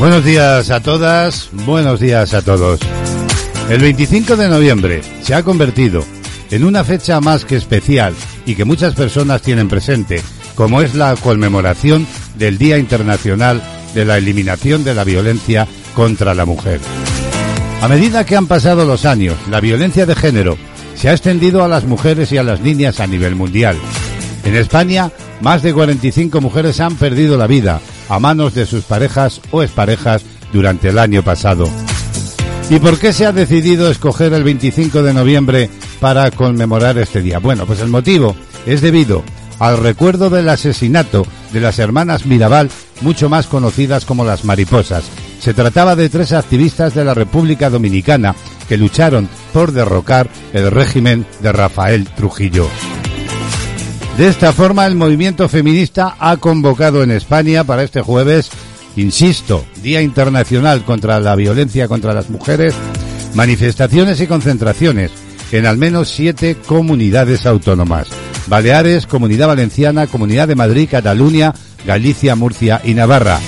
[0.00, 2.80] Buenos días a todas, buenos días a todos.
[3.68, 6.02] El 25 de noviembre se ha convertido
[6.50, 8.14] en una fecha más que especial
[8.46, 10.22] y que muchas personas tienen presente,
[10.54, 12.06] como es la conmemoración
[12.38, 16.80] del Día Internacional de la Eliminación de la Violencia contra la Mujer.
[17.82, 20.56] A medida que han pasado los años, la violencia de género
[20.94, 23.76] se ha extendido a las mujeres y a las niñas a nivel mundial.
[24.44, 29.40] En España, más de 45 mujeres han perdido la vida a manos de sus parejas
[29.52, 31.66] o exparejas durante el año pasado.
[32.68, 37.38] ¿Y por qué se ha decidido escoger el 25 de noviembre para conmemorar este día?
[37.38, 39.24] Bueno, pues el motivo es debido
[39.58, 45.04] al recuerdo del asesinato de las hermanas Mirabal, mucho más conocidas como las mariposas.
[45.38, 48.34] Se trataba de tres activistas de la República Dominicana
[48.68, 52.68] que lucharon por derrocar el régimen de Rafael Trujillo.
[54.20, 58.50] De esta forma, el movimiento feminista ha convocado en España para este jueves,
[58.94, 62.74] insisto, Día Internacional contra la Violencia contra las Mujeres,
[63.34, 65.10] manifestaciones y concentraciones
[65.52, 68.08] en al menos siete comunidades autónomas.
[68.46, 71.54] Baleares, Comunidad Valenciana, Comunidad de Madrid, Cataluña,
[71.86, 73.40] Galicia, Murcia y Navarra.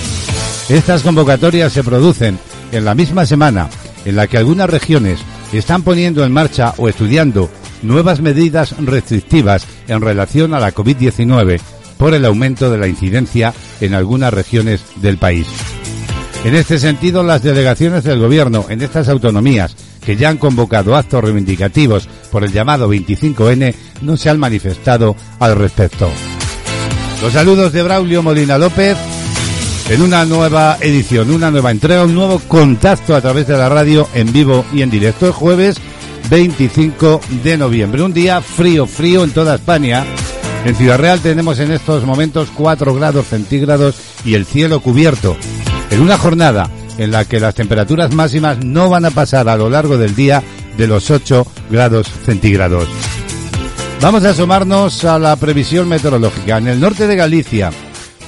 [0.70, 2.38] Estas convocatorias se producen
[2.72, 3.68] en la misma semana
[4.06, 5.20] en la que algunas regiones
[5.52, 7.50] están poniendo en marcha o estudiando
[7.82, 11.60] nuevas medidas restrictivas en relación a la COVID-19
[11.98, 15.46] por el aumento de la incidencia en algunas regiones del país.
[16.44, 21.22] En este sentido, las delegaciones del Gobierno en estas autonomías que ya han convocado actos
[21.22, 26.10] reivindicativos por el llamado 25N no se han manifestado al respecto.
[27.22, 28.96] Los saludos de Braulio Molina López
[29.88, 34.08] en una nueva edición, una nueva entrega, un nuevo contacto a través de la radio
[34.14, 35.76] en vivo y en directo el jueves
[36.30, 38.02] 25 de noviembre.
[38.02, 40.04] Un día frío, frío en toda España.
[40.64, 45.36] En Ciudad Real tenemos en estos momentos 4 grados centígrados y el cielo cubierto.
[45.90, 49.68] En una jornada en la que las temperaturas máximas no van a pasar a lo
[49.68, 50.42] largo del día
[50.76, 52.88] de los 8 grados centígrados.
[54.00, 56.58] Vamos a asomarnos a la previsión meteorológica.
[56.58, 57.70] En el norte de Galicia,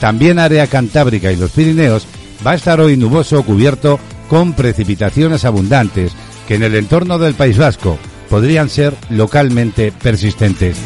[0.00, 2.06] también área cantábrica y los Pirineos,
[2.47, 6.12] va a estar hoy nuboso cubierto con precipitaciones abundantes
[6.47, 10.77] que en el entorno del País Vasco podrían ser localmente persistentes.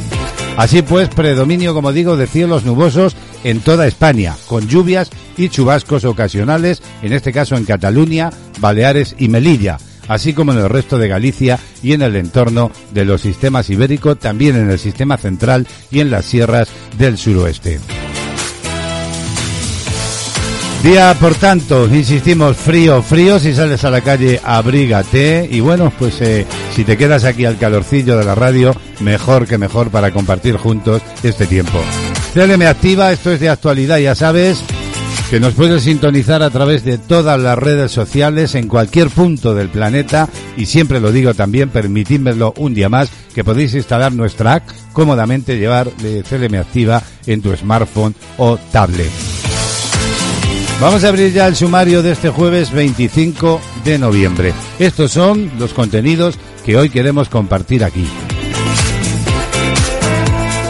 [0.57, 6.05] Así pues, predominio, como digo, de cielos nubosos en toda España, con lluvias y chubascos
[6.05, 11.07] ocasionales, en este caso en Cataluña, Baleares y Melilla, así como en el resto de
[11.07, 16.01] Galicia y en el entorno de los sistemas ibéricos, también en el sistema central y
[16.01, 17.79] en las sierras del suroeste.
[20.83, 26.21] Día, por tanto, insistimos, frío, frío, si sales a la calle, abrígate y bueno, pues
[26.21, 30.57] eh, si te quedas aquí al calorcillo de la radio, mejor que mejor para compartir
[30.57, 31.81] juntos este tiempo.
[32.33, 34.63] CLM Activa, esto es de actualidad, ya sabes
[35.29, 39.69] que nos puedes sintonizar a través de todas las redes sociales en cualquier punto del
[39.71, 44.69] planeta y siempre lo digo también, permitidmelo un día más, que podéis instalar nuestra app
[44.93, 49.48] cómodamente llevar de CLM Activa en tu smartphone o tablet.
[50.81, 54.55] Vamos a abrir ya el sumario de este jueves 25 de noviembre.
[54.79, 58.07] Estos son los contenidos que hoy queremos compartir aquí.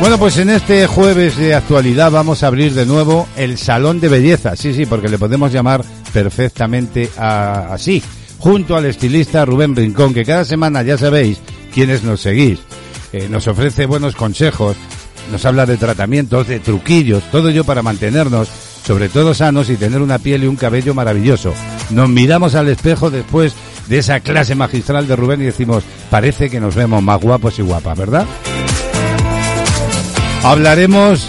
[0.00, 4.08] Bueno, pues en este jueves de actualidad vamos a abrir de nuevo el Salón de
[4.08, 4.56] Belleza.
[4.56, 8.02] Sí, sí, porque le podemos llamar perfectamente así.
[8.38, 11.38] Junto al estilista Rubén Rincón, que cada semana, ya sabéis,
[11.75, 12.60] quienes nos seguís,
[13.12, 14.75] eh, nos ofrece buenos consejos,
[15.30, 18.48] nos habla de tratamientos, de truquillos, todo ello para mantenernos
[18.88, 21.53] sobre todo sanos y tener una piel y un cabello maravilloso.
[21.91, 23.53] Nos miramos al espejo después
[23.87, 27.62] de esa clase magistral de Rubén y decimos, parece que nos vemos más guapos y
[27.62, 28.25] guapas, ¿verdad?
[30.43, 31.28] Hablaremos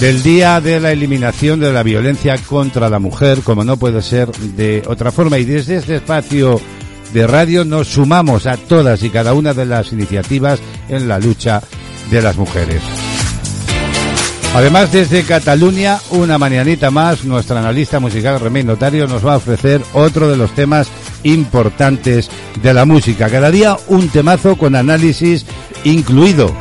[0.00, 4.30] del Día de la Eliminación de la Violencia contra la Mujer, como no puede ser
[4.30, 5.38] de otra forma.
[5.38, 6.60] Y desde este espacio
[7.14, 10.60] de radio nos sumamos a todas y cada una de las iniciativas
[10.90, 11.62] en la lucha
[12.10, 12.82] de las mujeres.
[14.52, 19.80] Además, desde Cataluña, una mañanita más, nuestra analista musical Remey Notario nos va a ofrecer
[19.94, 20.88] otro de los temas
[21.22, 22.28] importantes
[22.60, 23.30] de la música.
[23.30, 25.46] Cada día un temazo con análisis
[25.84, 26.52] incluido.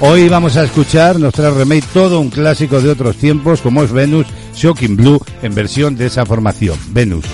[0.00, 4.26] Hoy vamos a escuchar, nos trae todo un clásico de otros tiempos, como es Venus
[4.56, 7.24] Shocking Blue, en versión de esa formación, Venus.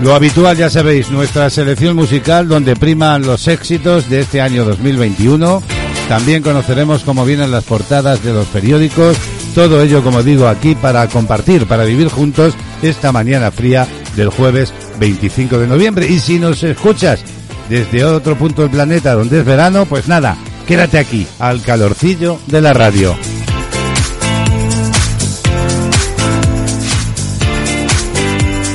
[0.00, 5.73] Lo habitual, ya sabéis, nuestra selección musical donde priman los éxitos de este año 2021
[6.08, 9.16] también conoceremos cómo vienen las portadas de los periódicos.
[9.54, 13.86] Todo ello, como digo, aquí para compartir, para vivir juntos esta mañana fría
[14.16, 16.06] del jueves 25 de noviembre.
[16.06, 17.20] Y si nos escuchas
[17.68, 20.36] desde otro punto del planeta donde es verano, pues nada,
[20.66, 23.16] quédate aquí, al calorcillo de la radio.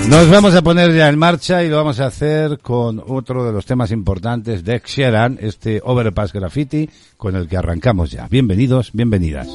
[0.10, 3.52] Nos vamos a poner ya en marcha y lo vamos a hacer con otro de
[3.52, 8.28] los temas importantes de Sheeran, este Overpass Graffiti, con el que arrancamos ya.
[8.28, 9.48] Bienvenidos, bienvenidas.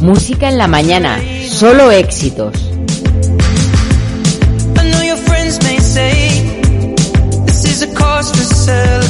[0.00, 2.70] Música en la mañana, solo éxitos.
[8.66, 9.00] Picture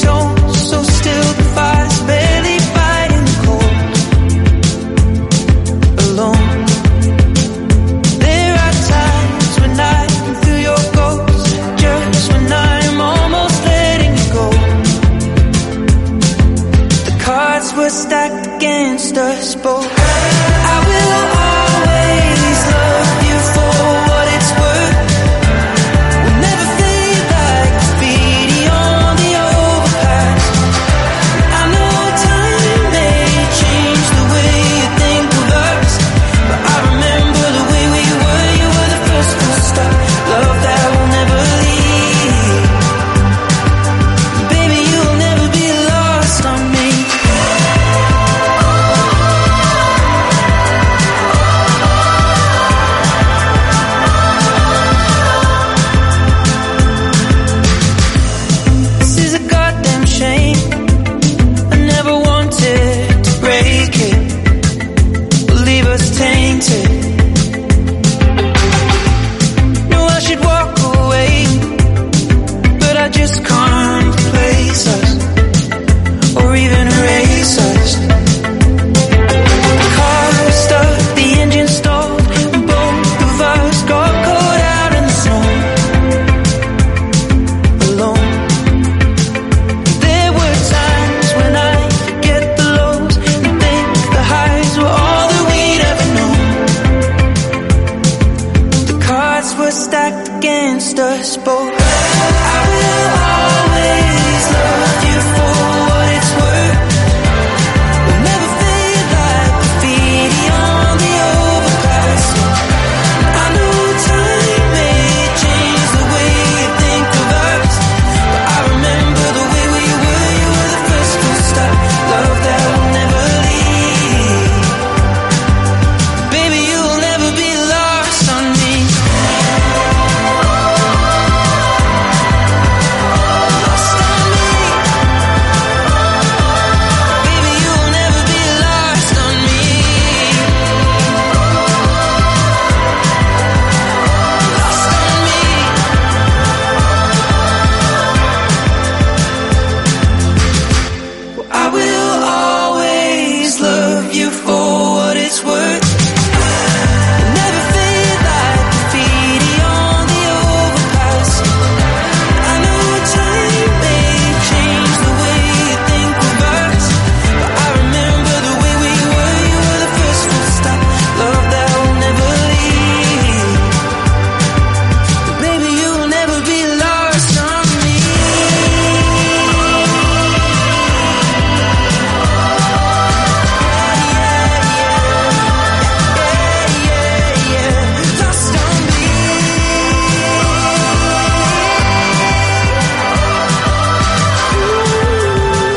[0.00, 0.33] tone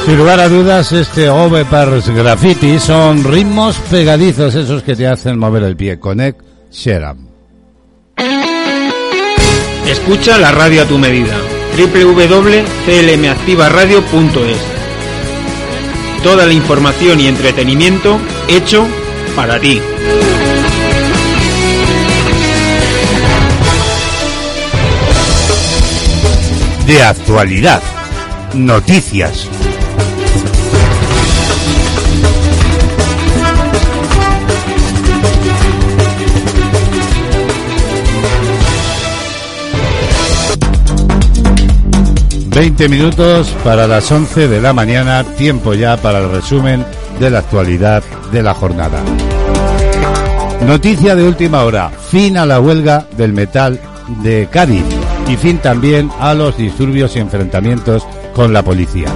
[0.08, 5.64] Sin lugar a dudas, este Overpass Graffiti son ritmos pegadizos, esos que te hacen mover
[5.64, 6.00] el pie.
[6.00, 6.40] Connect
[6.72, 7.28] Sheeran.
[9.86, 11.36] Escucha la radio a tu medida.
[11.76, 14.58] www.clmactivaradio.es
[16.24, 18.88] Toda la información y entretenimiento hecho
[19.36, 19.82] para ti.
[26.86, 27.84] De actualidad.
[28.54, 29.50] Noticias.
[42.58, 46.84] Veinte minutos para las 11 de la mañana, tiempo ya para el resumen
[47.20, 49.00] de la actualidad de la jornada.
[50.66, 53.80] Noticia de última hora, fin a la huelga del metal
[54.24, 54.84] de Cádiz
[55.30, 59.10] y fin también a los disturbios y enfrentamientos con la policía.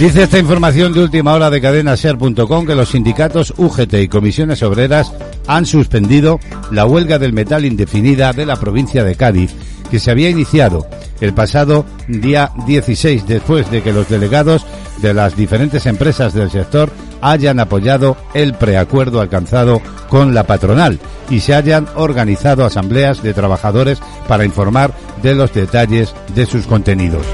[0.00, 5.12] Dice esta información de última hora de cadenaser.com que los sindicatos UGT y comisiones obreras
[5.46, 9.54] han suspendido la huelga del metal indefinida de la provincia de Cádiz,
[9.92, 10.86] que se había iniciado
[11.20, 14.64] el pasado día 16 después de que los delegados
[15.02, 21.40] de las diferentes empresas del sector hayan apoyado el preacuerdo alcanzado con la patronal y
[21.40, 27.26] se hayan organizado asambleas de trabajadores para informar de los detalles de sus contenidos.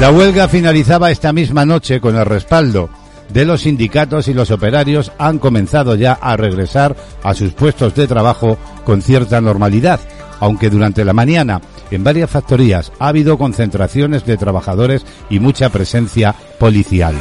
[0.00, 2.90] La huelga finalizaba esta misma noche con el respaldo
[3.32, 8.06] de los sindicatos y los operarios han comenzado ya a regresar a sus puestos de
[8.06, 10.00] trabajo con cierta normalidad,
[10.40, 11.60] aunque durante la mañana
[11.90, 17.14] en varias factorías ha habido concentraciones de trabajadores y mucha presencia policial.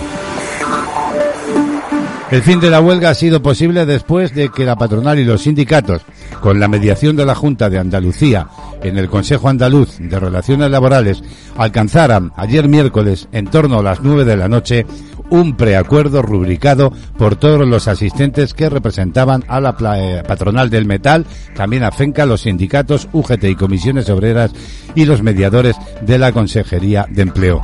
[2.32, 5.42] El fin de la huelga ha sido posible después de que la patronal y los
[5.42, 6.02] sindicatos,
[6.40, 8.48] con la mediación de la Junta de Andalucía
[8.82, 11.22] en el Consejo Andaluz de Relaciones Laborales,
[11.58, 14.86] alcanzaran ayer miércoles en torno a las nueve de la noche
[15.32, 21.26] un preacuerdo rubricado por todos los asistentes que representaban a la eh, patronal del metal,
[21.56, 24.52] también a FENCA, los sindicatos, UGT y comisiones obreras
[24.94, 27.62] y los mediadores de la Consejería de Empleo.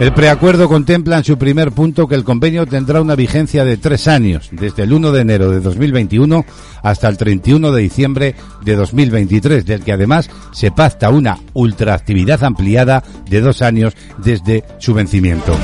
[0.00, 4.08] El preacuerdo contempla en su primer punto que el convenio tendrá una vigencia de tres
[4.08, 6.44] años, desde el 1 de enero de 2021
[6.82, 13.04] hasta el 31 de diciembre de 2023, del que además se pacta una ultraactividad ampliada
[13.28, 15.54] de dos años desde su vencimiento.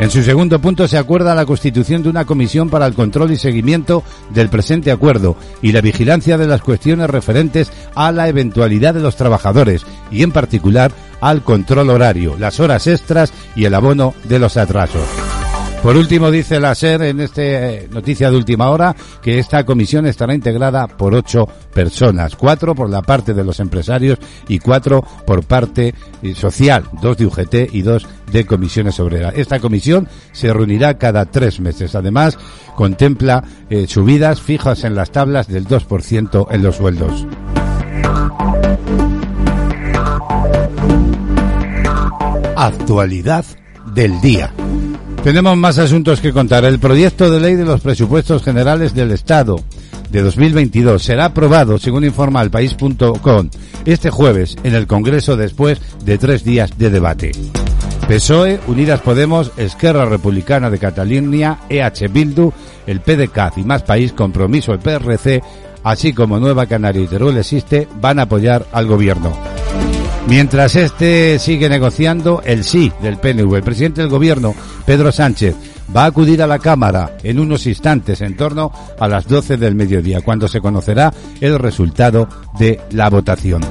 [0.00, 3.36] En su segundo punto se acuerda la constitución de una comisión para el control y
[3.36, 9.00] seguimiento del presente acuerdo y la vigilancia de las cuestiones referentes a la eventualidad de
[9.00, 14.40] los trabajadores y en particular al control horario, las horas extras y el abono de
[14.40, 15.43] los atrasos.
[15.84, 17.42] Por último, dice la SER en esta
[17.90, 23.02] noticia de última hora que esta comisión estará integrada por ocho personas, cuatro por la
[23.02, 28.06] parte de los empresarios y cuatro por parte eh, social, dos de UGT y dos
[28.32, 29.34] de comisiones obreras.
[29.36, 31.94] Esta comisión se reunirá cada tres meses.
[31.94, 32.38] Además,
[32.74, 37.26] contempla eh, subidas fijas en las tablas del 2% en los sueldos.
[42.56, 43.44] Actualidad
[43.94, 44.50] del día.
[45.24, 46.66] Tenemos más asuntos que contar.
[46.66, 49.56] El proyecto de ley de los presupuestos generales del Estado
[50.10, 53.48] de 2022 será aprobado, según informa el país.com,
[53.86, 57.32] este jueves en el Congreso después de tres días de debate.
[58.06, 62.52] PSOE, Unidas Podemos, Esquerra Republicana de Cataluña, EH Bildu,
[62.86, 65.42] el PDCAZ y Más País, Compromiso, el PRC,
[65.84, 69.32] así como Nueva Canaria y Teruel existe, van a apoyar al gobierno.
[70.26, 74.54] Mientras este sigue negociando el sí del PNV, el presidente del gobierno,
[74.86, 75.54] Pedro Sánchez,
[75.94, 79.74] va a acudir a la Cámara en unos instantes, en torno a las 12 del
[79.74, 82.28] mediodía, cuando se conocerá el resultado
[82.58, 83.62] de la votación.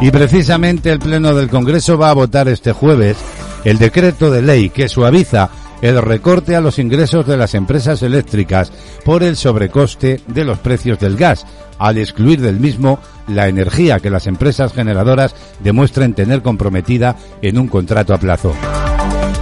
[0.00, 3.16] Y precisamente el Pleno del Congreso va a votar este jueves
[3.64, 5.48] el decreto de ley que suaviza
[5.82, 8.72] el recorte a los ingresos de las empresas eléctricas
[9.04, 11.44] por el sobrecoste de los precios del gas,
[11.78, 17.66] al excluir del mismo la energía que las empresas generadoras demuestren tener comprometida en un
[17.66, 18.54] contrato a plazo.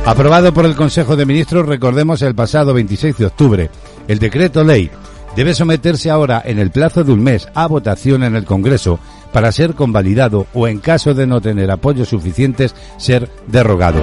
[0.06, 3.70] Aprobado por el Consejo de Ministros, recordemos el pasado 26 de octubre,
[4.08, 4.90] el decreto ley
[5.36, 8.98] debe someterse ahora en el plazo de un mes a votación en el Congreso
[9.32, 14.00] para ser convalidado o en caso de no tener apoyos suficientes ser derogado.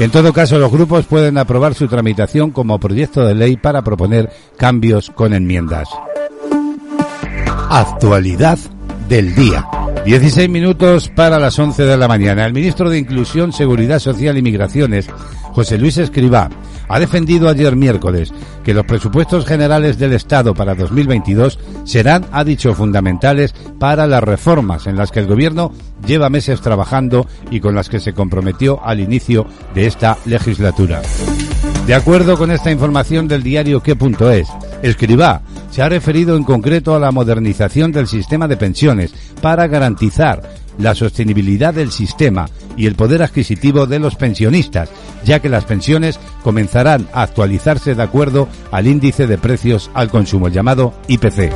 [0.00, 4.30] En todo caso, los grupos pueden aprobar su tramitación como proyecto de ley para proponer
[4.56, 5.90] cambios con enmiendas.
[7.68, 8.58] Actualidad
[9.10, 9.66] del día.
[10.06, 12.46] 16 minutos para las 11 de la mañana.
[12.46, 15.06] El ministro de Inclusión, Seguridad Social y Migraciones,
[15.52, 16.48] José Luis Escribá,
[16.90, 18.32] ha defendido ayer miércoles
[18.64, 24.88] que los presupuestos generales del Estado para 2022 serán, ha dicho, fundamentales para las reformas
[24.88, 25.72] en las que el Gobierno
[26.04, 31.00] lleva meses trabajando y con las que se comprometió al inicio de esta legislatura.
[31.86, 34.48] De acuerdo con esta información del diario qué.es,
[34.82, 40.42] Escribá se ha referido en concreto a la modernización del sistema de pensiones para garantizar
[40.78, 44.88] la sostenibilidad del sistema y el poder adquisitivo de los pensionistas,
[45.24, 50.48] ya que las pensiones comenzarán a actualizarse de acuerdo al índice de precios al consumo
[50.48, 51.52] llamado IPC.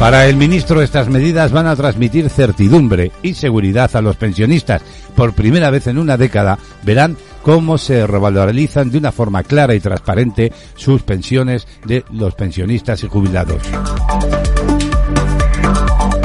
[0.00, 4.82] Para el ministro estas medidas van a transmitir certidumbre y seguridad a los pensionistas.
[5.14, 9.80] Por primera vez en una década verán cómo se revalorizan de una forma clara y
[9.80, 13.62] transparente sus pensiones de los pensionistas y jubilados.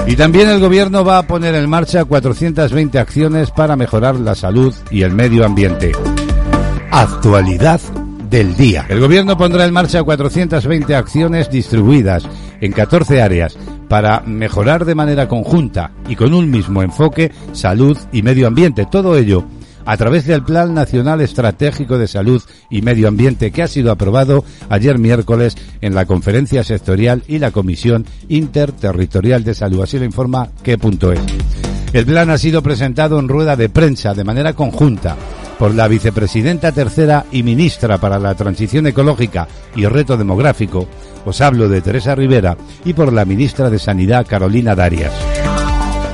[0.07, 4.73] Y también el gobierno va a poner en marcha 420 acciones para mejorar la salud
[4.89, 5.91] y el medio ambiente.
[6.91, 7.81] Actualidad
[8.29, 8.85] del día.
[8.87, 12.23] El gobierno pondrá en marcha 420 acciones distribuidas
[12.61, 13.57] en 14 áreas
[13.89, 18.85] para mejorar de manera conjunta y con un mismo enfoque salud y medio ambiente.
[18.89, 19.45] Todo ello
[19.87, 24.43] a través del Plan Nacional Estratégico de Salud y Medio Ambiente que ha sido aprobado
[24.69, 29.81] ayer miércoles en la conferencia sectorial y la Comisión Interterritorial de Salud.
[29.81, 31.19] Así lo informa qué.es.
[31.93, 35.15] El plan ha sido presentado en rueda de prensa de manera conjunta
[35.57, 40.85] por la vicepresidenta tercera y ministra para la Transición Ecológica y Reto Demográfico,
[41.25, 45.13] os hablo de Teresa Rivera, y por la ministra de Sanidad Carolina Darias.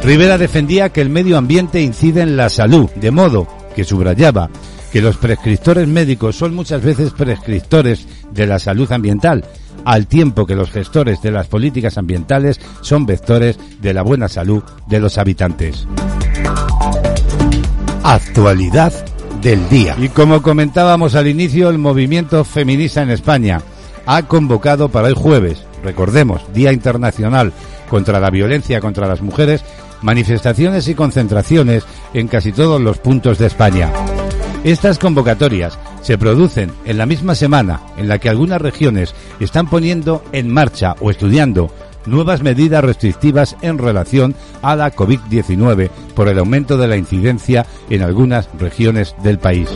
[0.03, 4.49] Rivera defendía que el medio ambiente incide en la salud, de modo que subrayaba
[4.91, 9.43] que los prescriptores médicos son muchas veces prescriptores de la salud ambiental,
[9.85, 14.63] al tiempo que los gestores de las políticas ambientales son vectores de la buena salud
[14.87, 15.87] de los habitantes.
[18.03, 18.93] Actualidad
[19.41, 19.95] del día.
[19.99, 23.61] Y como comentábamos al inicio, el movimiento feminista en España
[24.05, 27.51] ha convocado para el jueves, recordemos, Día Internacional
[27.89, 29.63] contra la Violencia contra las Mujeres,
[30.03, 31.83] manifestaciones y concentraciones
[32.13, 33.91] en casi todos los puntos de España.
[34.63, 40.23] Estas convocatorias se producen en la misma semana en la que algunas regiones están poniendo
[40.31, 41.69] en marcha o estudiando
[42.05, 48.01] nuevas medidas restrictivas en relación a la COVID-19 por el aumento de la incidencia en
[48.03, 49.69] algunas regiones del país.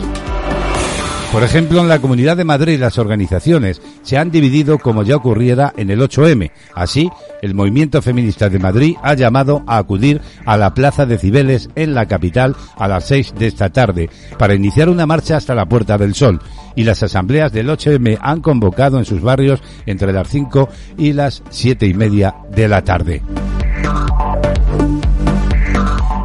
[1.32, 5.74] Por ejemplo, en la Comunidad de Madrid las organizaciones se han dividido como ya ocurriera
[5.76, 6.50] en el 8M.
[6.74, 7.10] Así,
[7.42, 11.94] el movimiento feminista de Madrid ha llamado a acudir a la Plaza de Cibeles en
[11.94, 14.08] la capital a las 6 de esta tarde
[14.38, 16.40] para iniciar una marcha hasta la Puerta del Sol.
[16.74, 21.42] Y las asambleas del 8M han convocado en sus barrios entre las 5 y las
[21.50, 23.22] 7 y media de la tarde.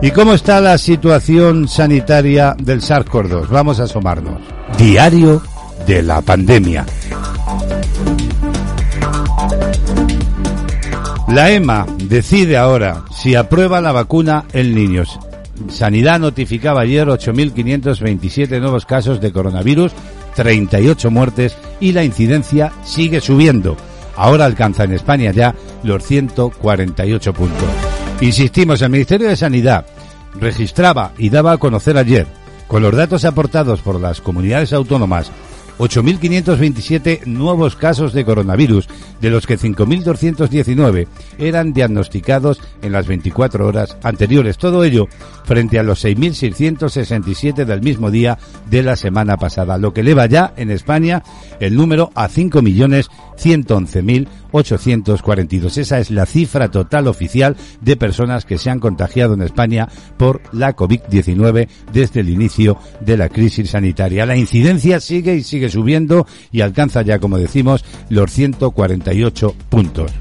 [0.03, 3.47] ¿Y cómo está la situación sanitaria del SARS-CoV-2?
[3.47, 4.41] Vamos a asomarnos.
[4.77, 5.41] Diario
[5.87, 6.85] de la pandemia.
[11.29, 15.17] La EMA decide ahora si aprueba la vacuna en niños.
[15.69, 19.93] Sanidad notificaba ayer 8.527 nuevos casos de coronavirus,
[20.35, 23.77] 38 muertes y la incidencia sigue subiendo.
[24.17, 27.92] Ahora alcanza en España ya los 148 puntos.
[28.23, 29.85] Insistimos, el Ministerio de Sanidad
[30.39, 32.25] registraba y daba a conocer ayer,
[32.69, 35.29] con los datos aportados por las comunidades autónomas,
[35.77, 38.87] 8.527 nuevos casos de coronavirus,
[39.19, 41.07] de los que 5.219
[41.37, 44.57] eran diagnosticados en las 24 horas anteriores.
[44.57, 45.09] Todo ello
[45.43, 48.37] frente a los 6.667 del mismo día
[48.69, 51.23] de la semana pasada, lo que eleva ya en España
[51.59, 52.29] el número a
[53.43, 55.77] 5.111.842.
[55.77, 60.41] Esa es la cifra total oficial de personas que se han contagiado en España por
[60.53, 64.25] la COVID-19 desde el inicio de la crisis sanitaria.
[64.25, 70.11] La incidencia sigue y sigue subiendo y alcanza ya, como decimos, los 148 puntos.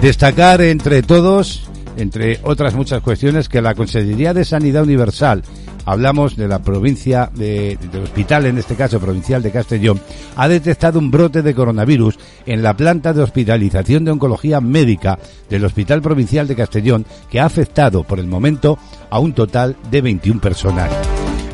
[0.00, 5.42] Destacar entre todos, entre otras muchas cuestiones, que la Consejería de Sanidad Universal,
[5.88, 9.98] hablamos de la provincia, de, del hospital, en este caso provincial de Castellón,
[10.36, 15.64] ha detectado un brote de coronavirus en la planta de hospitalización de oncología médica del
[15.64, 20.40] Hospital Provincial de Castellón, que ha afectado por el momento a un total de 21
[20.42, 20.90] personas.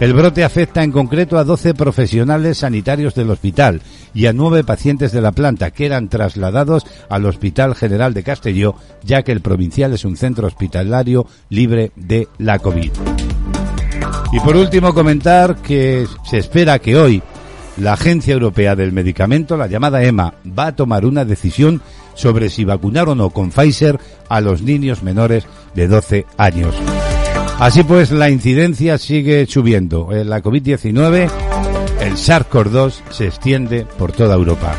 [0.01, 5.13] El brote afecta en concreto a 12 profesionales sanitarios del hospital y a nueve pacientes
[5.13, 9.93] de la planta que eran trasladados al Hospital General de Castelló, ya que el provincial
[9.93, 12.91] es un centro hospitalario libre de la COVID.
[14.35, 17.23] Y por último comentar que se espera que hoy
[17.77, 21.81] la Agencia Europea del Medicamento, la llamada EMA, va a tomar una decisión
[22.15, 26.75] sobre si vacunar o no con Pfizer a los niños menores de 12 años.
[27.61, 30.13] Así pues, la incidencia sigue subiendo.
[30.13, 31.31] En la COVID-19,
[32.01, 34.75] el SARS-CoV-2 se extiende por toda Europa.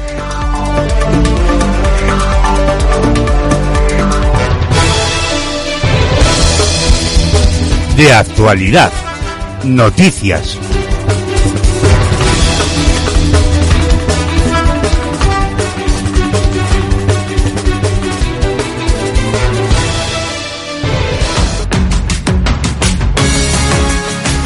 [7.96, 8.92] De actualidad,
[9.66, 10.58] noticias.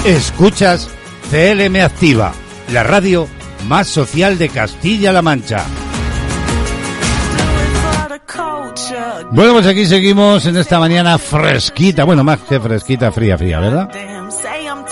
[0.06, 0.90] Escuchas
[1.30, 2.34] CLM Activa,
[2.72, 3.28] la radio
[3.68, 5.66] más social de Castilla-La Mancha.
[9.32, 14.19] Bueno, pues aquí seguimos en esta mañana fresquita, bueno, más que fresquita, fría, fría, ¿verdad?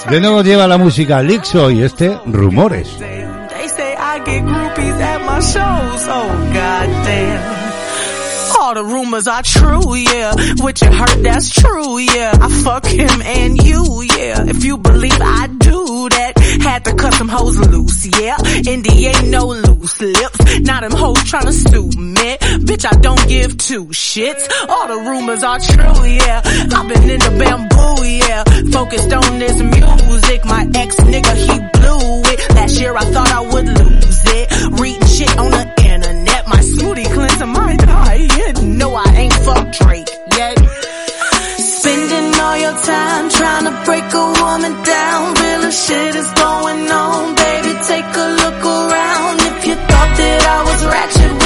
[0.06, 2.98] De nuevo lleva la música Lixo y este Rumores.
[2.98, 6.08] They say I get groupies at my shows.
[6.08, 7.58] Oh, goddamn.
[8.60, 10.34] All the rumors are true, yeah.
[10.58, 12.32] What you heard, that's true, yeah.
[12.42, 14.44] I fuck him and you, yeah.
[14.48, 16.08] If you believe I do
[16.62, 18.38] had to cut some hoes loose, yeah.
[18.68, 20.60] Indy ain't no loose lips.
[20.62, 22.38] Now them hoes tryna sue me.
[22.68, 24.48] Bitch, I don't give two shits.
[24.70, 26.42] All the rumors are true, yeah.
[26.46, 28.44] I've been in the bamboo, yeah.
[28.72, 30.46] Focused on this music.
[30.46, 32.56] My ex nigga, he blew it.
[32.56, 34.80] Last year I thought I would lose it.
[34.80, 36.48] Reading shit on the internet.
[36.48, 38.28] My smoothie cleanser my die.
[38.64, 40.97] No, I ain't fuck Drake yet.
[41.88, 45.34] Spending all your time trying to break a woman down.
[45.40, 47.72] Real shit is going on, baby.
[47.88, 49.36] Take a look around.
[49.50, 51.37] If you thought that I was ratchet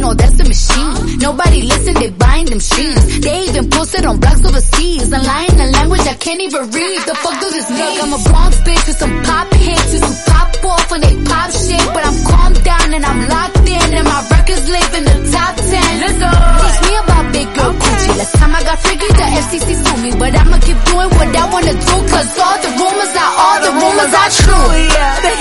[0.00, 1.18] no, that's the machine.
[1.20, 3.20] Nobody listen, they buying them streams.
[3.20, 5.12] They even posted on blogs overseas.
[5.12, 7.00] I'm lying a language I can't even read.
[7.04, 7.78] The fuck does this mean?
[7.78, 9.92] Look, I'm a Bronx bitch with some pop hits.
[9.92, 11.84] Used to pop off when they pop shit.
[11.92, 13.88] But I'm calmed down and I'm locked in.
[14.00, 16.00] And my records live in the top 10.
[16.00, 16.30] Let's go.
[16.32, 18.10] Teach me about big girl Gucci.
[18.16, 20.10] Last time I got freaky, the FCC sued me.
[20.16, 21.96] But I'ma keep doing what I wanna do.
[22.08, 24.68] Cause all the rumors are, all the rumors are true.
[24.96, 25.39] yeah.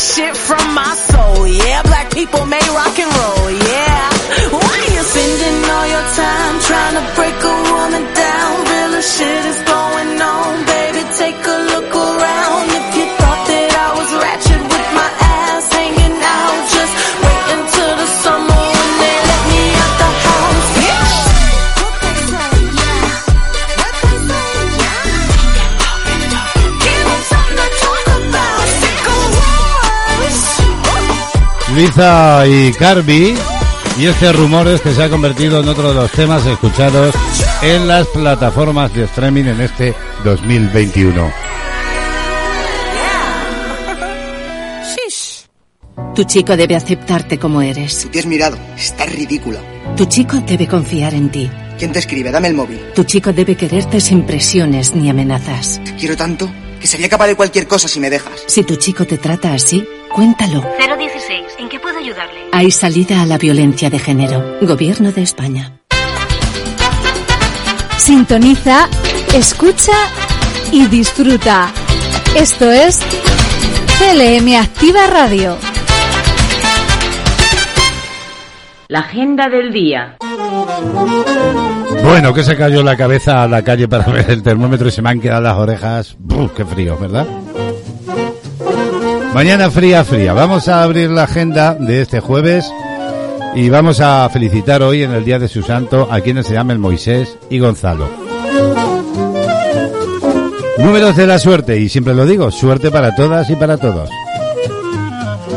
[0.00, 1.82] This shit from my soul, yeah.
[1.82, 3.09] Black people may rock and
[31.80, 33.34] Liza y Carby.
[33.98, 37.14] Y este rumor es que se ha convertido en otro de los temas escuchados
[37.62, 41.32] en las plataformas de streaming en este 2021.
[44.94, 45.46] Sheesh.
[46.14, 48.08] Tu chico debe aceptarte como eres.
[48.12, 48.58] Te has mirado.
[48.76, 49.60] Estás ridícula.
[49.96, 51.50] Tu chico debe confiar en ti.
[51.78, 52.30] ¿Quién te escribe?
[52.30, 52.78] Dame el móvil.
[52.94, 55.80] Tu chico debe quererte sin presiones ni amenazas.
[55.82, 58.42] Te quiero tanto que sería capaz de cualquier cosa si me dejas.
[58.46, 60.62] Si tu chico te trata así, cuéntalo.
[60.78, 61.29] 016.
[61.60, 62.48] ¿En qué puedo ayudarle?
[62.52, 64.56] Hay salida a la violencia de género.
[64.62, 65.78] Gobierno de España.
[67.98, 68.88] Sintoniza,
[69.34, 69.92] escucha
[70.72, 71.70] y disfruta.
[72.34, 73.00] Esto es
[73.98, 75.58] CLM Activa Radio.
[78.88, 80.16] La agenda del día.
[82.02, 85.02] Bueno, que se cayó la cabeza a la calle para ver el termómetro y se
[85.02, 86.16] me han quedado las orejas.
[86.18, 86.52] ¡Buf!
[86.56, 87.26] ¡Qué frío, ¿verdad?
[89.34, 90.32] Mañana fría, fría.
[90.32, 92.70] Vamos a abrir la agenda de este jueves
[93.54, 96.80] y vamos a felicitar hoy en el Día de su Santo a quienes se llamen
[96.80, 98.08] Moisés y Gonzalo.
[100.78, 104.10] Números de la suerte, y siempre lo digo, suerte para todas y para todos.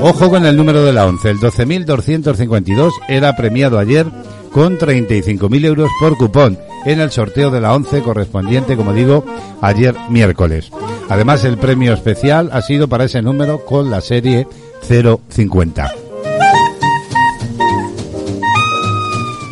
[0.02, 4.06] Ojo con el número de la 11, el 12.252 era premiado ayer
[4.52, 9.26] con 35.000 euros por cupón en el sorteo de la 11 correspondiente, como digo,
[9.62, 10.70] ayer miércoles.
[11.10, 14.48] Además, el premio especial ha sido para ese número con la serie
[14.88, 15.94] 050.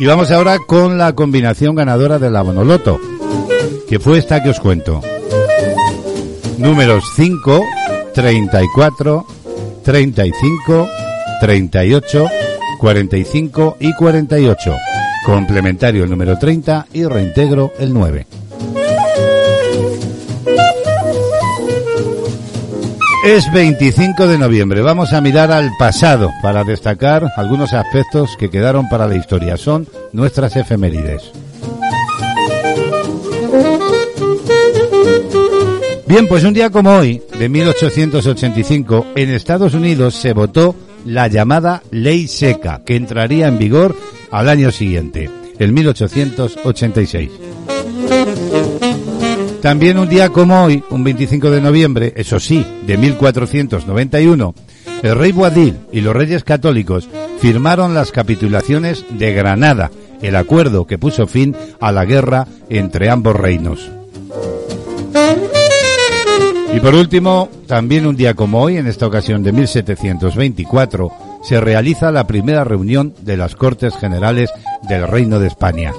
[0.00, 2.98] Y vamos ahora con la combinación ganadora de la Bonoloto,
[3.88, 5.00] que fue esta que os cuento.
[6.58, 7.64] Números 5,
[8.12, 9.26] 34,
[9.84, 10.88] 35,
[11.40, 12.26] 38,
[12.80, 14.76] 45 y 48.
[15.24, 18.26] Complementario el número 30 y reintegro el 9.
[23.24, 24.82] Es 25 de noviembre.
[24.82, 29.56] Vamos a mirar al pasado para destacar algunos aspectos que quedaron para la historia.
[29.56, 31.30] Son nuestras efemérides.
[36.08, 40.74] Bien, pues un día como hoy, de 1885, en Estados Unidos se votó
[41.06, 43.96] la llamada Ley Seca, que entraría en vigor
[44.32, 45.30] al año siguiente,
[45.60, 47.30] en 1886.
[49.62, 54.54] También un día como hoy, un 25 de noviembre, eso sí, de 1491,
[55.04, 60.98] el rey Boadil y los reyes católicos firmaron las capitulaciones de Granada, el acuerdo que
[60.98, 63.88] puso fin a la guerra entre ambos reinos.
[66.74, 71.12] Y por último, también un día como hoy, en esta ocasión de 1724,
[71.44, 74.50] se realiza la primera reunión de las Cortes Generales
[74.88, 75.92] del Reino de España.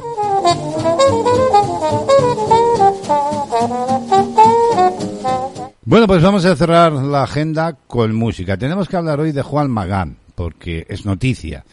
[5.86, 8.56] Bueno, pues vamos a cerrar la agenda con música.
[8.56, 11.66] Tenemos que hablar hoy de Juan Magán, porque es noticia.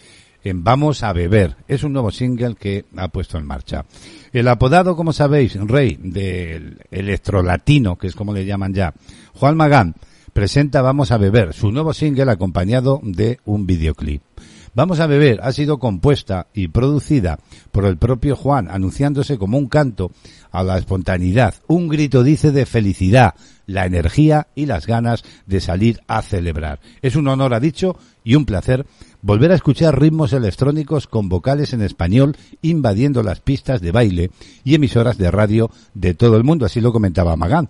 [0.42, 1.54] En Vamos a beber.
[1.68, 3.84] Es un nuevo single que ha puesto en marcha.
[4.32, 8.94] El apodado, como sabéis, rey del electrolatino, que es como le llaman ya,
[9.34, 9.94] Juan Magán,
[10.32, 14.22] presenta Vamos a beber, su nuevo single acompañado de un videoclip.
[14.72, 17.38] Vamos a beber ha sido compuesta y producida
[17.72, 20.12] por el propio Juan, anunciándose como un canto
[20.52, 23.34] a la espontaneidad, un grito dice de felicidad,
[23.66, 26.80] la energía y las ganas de salir a celebrar.
[27.02, 28.86] Es un honor, ha dicho, y un placer
[29.22, 34.30] volver a escuchar ritmos electrónicos con vocales en español invadiendo las pistas de baile
[34.64, 37.68] y emisoras de radio de todo el mundo, así lo comentaba Magán.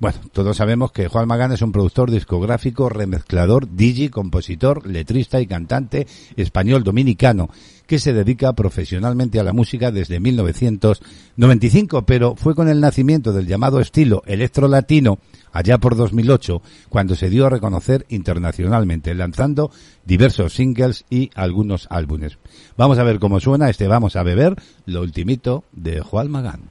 [0.00, 5.48] Bueno, todos sabemos que Juan Magán es un productor discográfico, remezclador, DJ, compositor, letrista y
[5.48, 6.06] cantante
[6.36, 7.50] español dominicano
[7.88, 13.48] que se dedica profesionalmente a la música desde 1995, pero fue con el nacimiento del
[13.48, 15.18] llamado estilo electro latino
[15.50, 19.72] allá por 2008 cuando se dio a reconocer internacionalmente, lanzando
[20.04, 22.38] diversos singles y algunos álbumes.
[22.76, 24.54] Vamos a ver cómo suena este Vamos a beber,
[24.86, 26.70] lo ultimito de Juan Magán.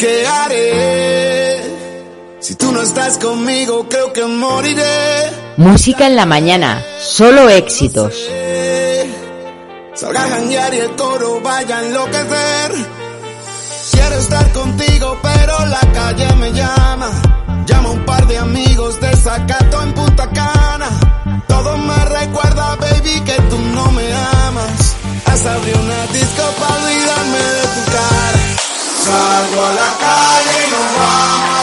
[0.00, 1.60] Qué haré.
[2.40, 5.30] Si tú no estás conmigo, creo que moriré.
[5.58, 8.14] Música en la mañana, solo éxitos.
[9.94, 12.70] Salga a janguear y el coro vaya a enloquecer.
[13.92, 17.10] Quiero estar contigo, pero la calle me llama.
[17.66, 20.90] Llama a un par de amigos de Zacato en Punta Cana.
[21.46, 24.06] Todo me recuerda, baby, que tú no me
[24.46, 24.96] amas.
[25.26, 28.09] Has abrir una disco para olvidarme de tu cara.
[29.02, 31.59] Salgo a la calle y nos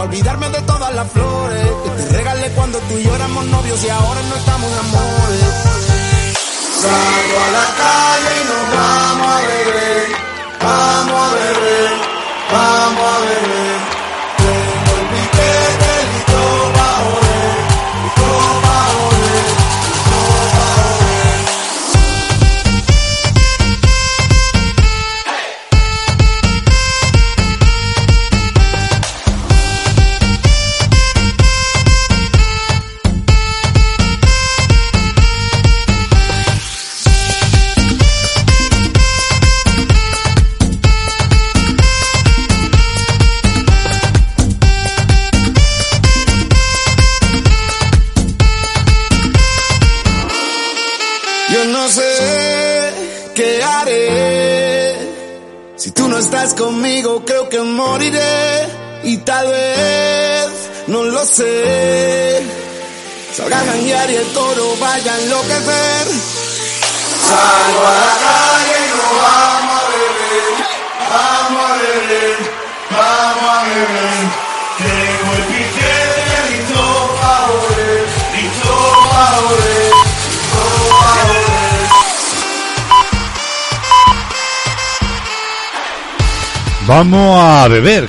[0.00, 3.88] olvidarme de todas las flores que te regalé cuando tú y yo éramos novios y
[3.88, 5.40] ahora no estamos en amores.
[6.80, 10.08] Salgo a la calle y nos vamos a beber,
[10.62, 11.90] vamos a beber,
[12.50, 13.69] vamos a beber.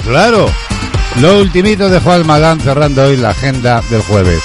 [0.04, 0.50] Claro.
[1.20, 4.41] Lo ultimito de Juan Magán cerrando hoy la agenda del jueves.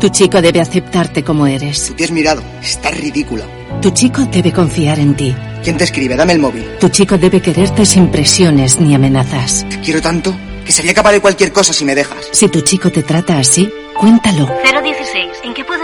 [0.00, 1.92] Tu chico debe aceptarte como eres.
[1.96, 2.42] Te has mirado.
[2.62, 3.44] Estás ridícula.
[3.82, 5.34] Tu chico debe confiar en ti.
[5.64, 6.16] ¿Quién te escribe?
[6.16, 6.64] Dame el móvil.
[6.78, 9.66] Tu chico debe quererte sin presiones ni amenazas.
[9.68, 12.28] Te quiero tanto que sería capaz de cualquier cosa si me dejas.
[12.32, 14.46] Si tu chico te trata así, cuéntalo.
[14.46, 15.35] 016, ¿en qué puedo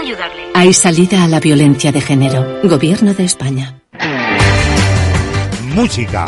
[0.03, 0.43] ayudarle?
[0.53, 2.59] Hay salida a la violencia de género.
[2.63, 3.81] Gobierno de España.
[5.73, 6.25] Música,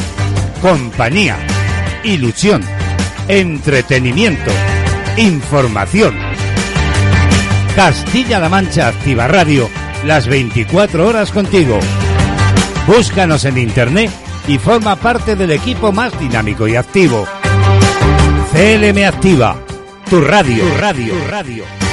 [0.61, 1.37] compañía,
[2.03, 2.63] ilusión,
[3.27, 4.51] entretenimiento,
[5.17, 6.15] información.
[7.75, 9.69] Castilla-La Mancha Activa Radio,
[10.05, 11.79] las 24 horas contigo.
[12.87, 14.09] Búscanos en internet
[14.47, 17.27] y forma parte del equipo más dinámico y activo.
[18.51, 19.57] CLM Activa,
[20.09, 21.84] tu radio, tu radio, tu radio.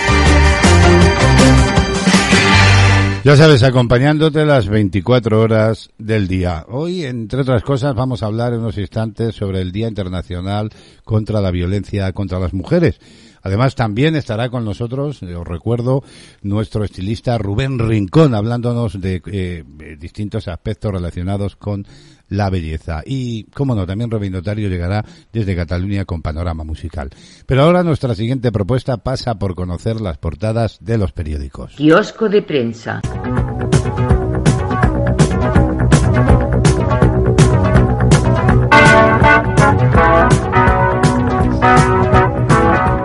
[3.25, 6.67] Ya sabes, acompañándote las 24 horas del día.
[6.69, 10.71] Hoy, entre otras cosas, vamos a hablar en unos instantes sobre el Día Internacional
[11.05, 12.99] contra la Violencia contra las Mujeres.
[13.43, 16.03] Además, también estará con nosotros, eh, os recuerdo,
[16.43, 19.65] nuestro estilista Rubén Rincón, hablándonos de eh,
[19.99, 21.87] distintos aspectos relacionados con
[22.33, 23.03] la belleza.
[23.05, 27.11] Y, cómo no, también Robin Notario llegará desde Cataluña con panorama musical.
[27.47, 31.75] Pero ahora nuestra siguiente propuesta pasa por conocer las portadas de los periódicos.
[31.77, 33.01] Kiosco de prensa.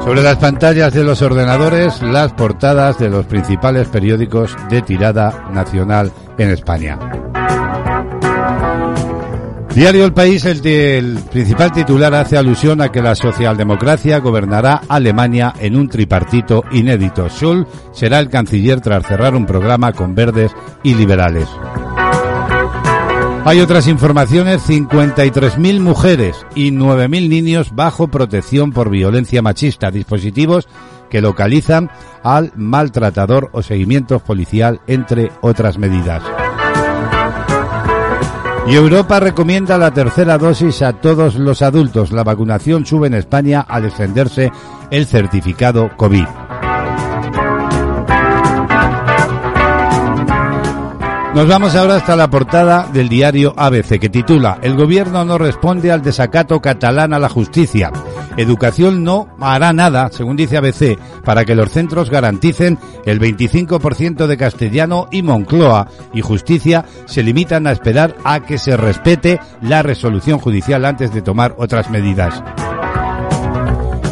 [0.03, 6.13] Sobre las pantallas de los ordenadores, las portadas de los principales periódicos de tirada nacional
[6.37, 7.26] en España.
[9.77, 15.53] Diario El País, el, el, principal titular hace alusión a que la socialdemocracia gobernará Alemania
[15.59, 17.29] en un tripartito inédito.
[17.29, 21.47] Schulz será el canciller tras cerrar un programa con verdes y liberales.
[23.45, 30.67] Hay otras informaciones, 53.000 mujeres y 9.000 niños bajo protección por violencia machista, dispositivos
[31.11, 31.91] que localizan
[32.23, 36.23] al maltratador o seguimiento policial, entre otras medidas.
[38.67, 42.11] Y Europa recomienda la tercera dosis a todos los adultos.
[42.11, 44.51] La vacunación sube en España al extenderse
[44.91, 46.46] el certificado COVID.
[51.35, 55.91] Nos vamos ahora hasta la portada del diario ABC que titula El gobierno no responde
[55.91, 57.91] al desacato catalán a la justicia.
[58.37, 64.37] Educación no hará nada, según dice ABC, para que los centros garanticen el 25% de
[64.37, 70.39] castellano y Moncloa y Justicia se limitan a esperar a que se respete la resolución
[70.39, 72.41] judicial antes de tomar otras medidas.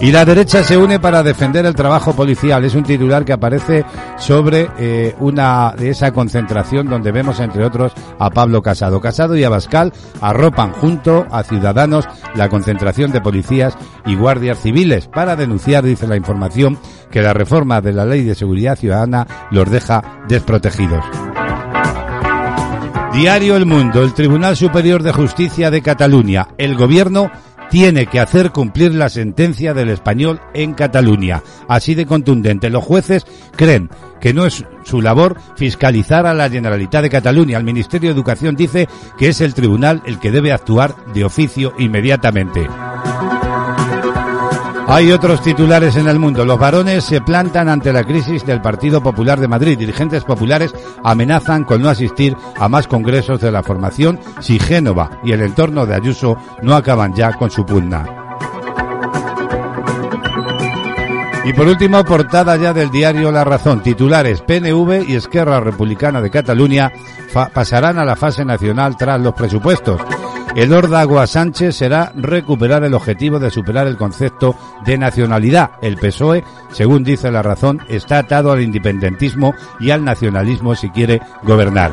[0.01, 2.63] Y la derecha se une para defender el trabajo policial.
[2.63, 3.85] Es un titular que aparece
[4.17, 8.99] sobre eh, una de esa concentración donde vemos, entre otros, a Pablo Casado.
[8.99, 12.05] Casado y Abascal arropan junto a Ciudadanos
[12.35, 16.77] la concentración de policías y guardias civiles para denunciar, dice la información,
[17.09, 21.03] que la reforma de la Ley de Seguridad Ciudadana los deja desprotegidos.
[23.13, 27.31] Diario El Mundo, el Tribunal Superior de Justicia de Cataluña, el Gobierno
[27.69, 31.43] tiene que hacer cumplir la sentencia del español en Cataluña.
[31.67, 32.69] Así de contundente.
[32.69, 33.25] Los jueces
[33.55, 37.57] creen que no es su labor fiscalizar a la Generalitat de Cataluña.
[37.57, 41.73] El Ministerio de Educación dice que es el tribunal el que debe actuar de oficio
[41.77, 42.67] inmediatamente.
[44.87, 46.45] Hay otros titulares en el mundo.
[46.45, 49.77] Los varones se plantan ante la crisis del Partido Popular de Madrid.
[49.77, 55.31] Dirigentes populares amenazan con no asistir a más congresos de la formación si Génova y
[55.31, 58.05] el entorno de Ayuso no acaban ya con su pugna.
[61.45, 63.81] Y por último, portada ya del diario La Razón.
[63.81, 66.91] Titulares PNV y Esquerra Republicana de Cataluña
[67.53, 70.01] pasarán a la fase nacional tras los presupuestos.
[70.55, 75.71] El órdago Sánchez será recuperar el objetivo de superar el concepto de nacionalidad.
[75.81, 81.21] El PSOE, según dice la razón, está atado al independentismo y al nacionalismo si quiere
[81.43, 81.91] gobernar.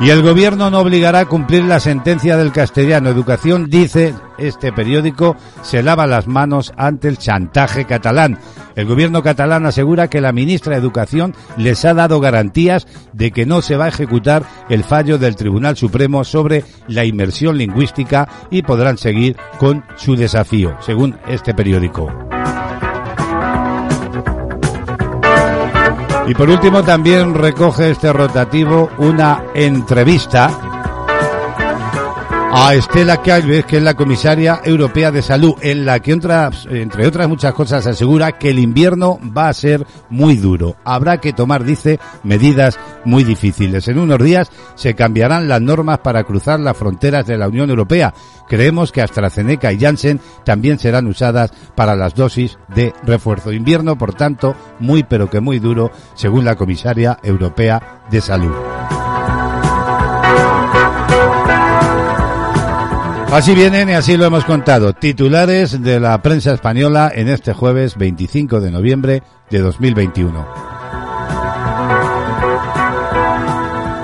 [0.00, 3.08] Y el gobierno no obligará a cumplir la sentencia del castellano.
[3.08, 8.40] Educación, dice este periódico, se lava las manos ante el chantaje catalán.
[8.74, 13.46] El gobierno catalán asegura que la ministra de Educación les ha dado garantías de que
[13.46, 18.62] no se va a ejecutar el fallo del Tribunal Supremo sobre la inmersión lingüística y
[18.62, 22.10] podrán seguir con su desafío, según este periódico.
[26.26, 30.71] Y por último también recoge este rotativo una entrevista
[32.54, 37.06] a Estela Calves, que es la comisaria europea de salud, en la que otras, entre
[37.06, 40.76] otras muchas cosas asegura que el invierno va a ser muy duro.
[40.84, 43.88] Habrá que tomar, dice, medidas muy difíciles.
[43.88, 48.12] En unos días se cambiarán las normas para cruzar las fronteras de la Unión Europea.
[48.46, 53.50] Creemos que AstraZeneca y Janssen también serán usadas para las dosis de refuerzo.
[53.50, 58.52] Invierno, por tanto, muy pero que muy duro, según la comisaria europea de salud.
[63.32, 64.92] Así vienen y así lo hemos contado.
[64.92, 70.46] Titulares de la prensa española en este jueves 25 de noviembre de 2021.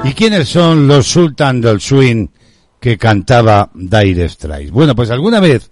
[0.04, 2.28] ¿Y quiénes son los Sultan del Swing
[2.80, 4.70] que cantaba Dire Straits?
[4.70, 5.70] Bueno, pues alguna vez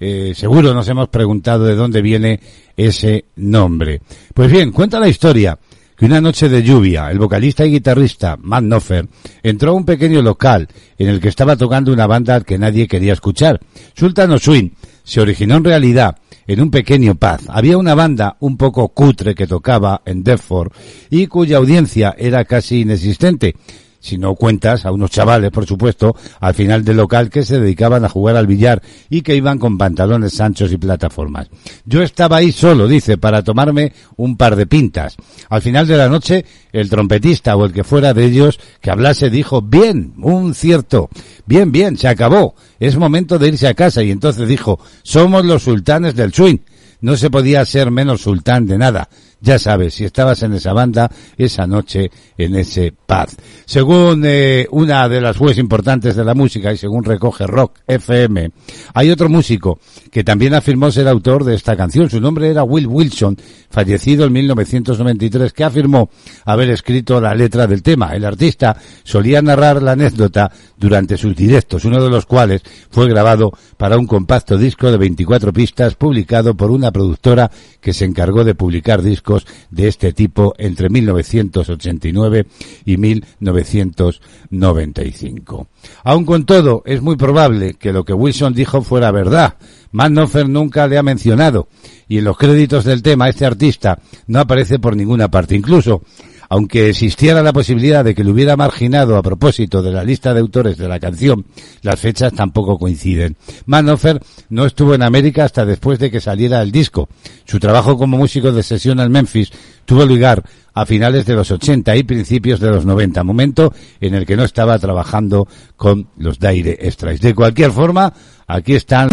[0.00, 2.40] eh, seguro nos hemos preguntado de dónde viene
[2.76, 4.00] ese nombre.
[4.34, 5.56] Pues bien, cuenta la historia
[5.98, 9.08] que una noche de lluvia, el vocalista y guitarrista Matt Knopfler
[9.42, 13.14] entró a un pequeño local en el que estaba tocando una banda que nadie quería
[13.14, 13.60] escuchar.
[13.96, 14.70] Sultano Swing
[15.02, 17.40] se originó en realidad en un pequeño pub.
[17.48, 20.70] Había una banda un poco cutre que tocaba en Deptford
[21.10, 23.56] y cuya audiencia era casi inexistente
[24.00, 28.04] si no cuentas a unos chavales, por supuesto, al final del local que se dedicaban
[28.04, 31.48] a jugar al billar y que iban con pantalones anchos y plataformas.
[31.84, 35.16] Yo estaba ahí solo, dice, para tomarme un par de pintas.
[35.48, 39.30] Al final de la noche, el trompetista o el que fuera de ellos que hablase
[39.30, 41.08] dijo, bien, un cierto,
[41.46, 45.62] bien, bien, se acabó, es momento de irse a casa y entonces dijo, somos los
[45.64, 46.58] sultanes del swing.
[47.00, 49.08] No se podía ser menos sultán de nada.
[49.40, 53.28] Ya sabes, si estabas en esa banda esa noche en ese pub.
[53.66, 58.50] Según eh, una de las webs importantes de la música y según recoge Rock FM,
[58.94, 59.78] hay otro músico
[60.10, 62.10] que también afirmó ser autor de esta canción.
[62.10, 63.36] Su nombre era Will Wilson,
[63.70, 66.10] fallecido en 1993, que afirmó
[66.44, 68.16] haber escrito la letra del tema.
[68.16, 73.52] El artista solía narrar la anécdota durante sus directos, uno de los cuales fue grabado
[73.76, 78.56] para un compacto disco de 24 pistas publicado por una productora que se encargó de
[78.56, 79.27] publicar discos
[79.70, 82.46] de este tipo entre 1989
[82.84, 85.66] y 1995.
[86.04, 89.56] Aun con todo, es muy probable que lo que Wilson dijo fuera verdad.
[89.90, 91.66] Mannofer nunca le ha mencionado
[92.08, 95.56] y en los créditos del tema este artista no aparece por ninguna parte.
[95.56, 96.02] Incluso
[96.48, 100.40] aunque existiera la posibilidad de que lo hubiera marginado a propósito de la lista de
[100.40, 101.46] autores de la canción,
[101.82, 103.36] las fechas tampoco coinciden.
[103.66, 107.08] Manhofer no estuvo en América hasta después de que saliera el disco.
[107.44, 109.50] Su trabajo como músico de sesión en Memphis
[109.84, 110.42] tuvo lugar
[110.74, 114.44] a finales de los 80 y principios de los 90, momento en el que no
[114.44, 117.20] estaba trabajando con los Dire Straits.
[117.20, 118.12] De cualquier forma,
[118.46, 119.08] aquí están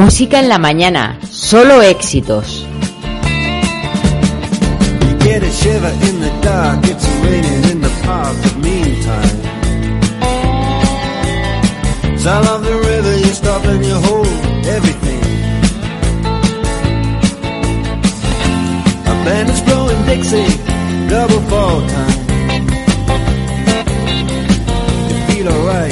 [0.00, 2.66] Música en la mañana, solo éxitos.
[21.10, 22.20] Double fall time.
[25.08, 25.89] You feel alright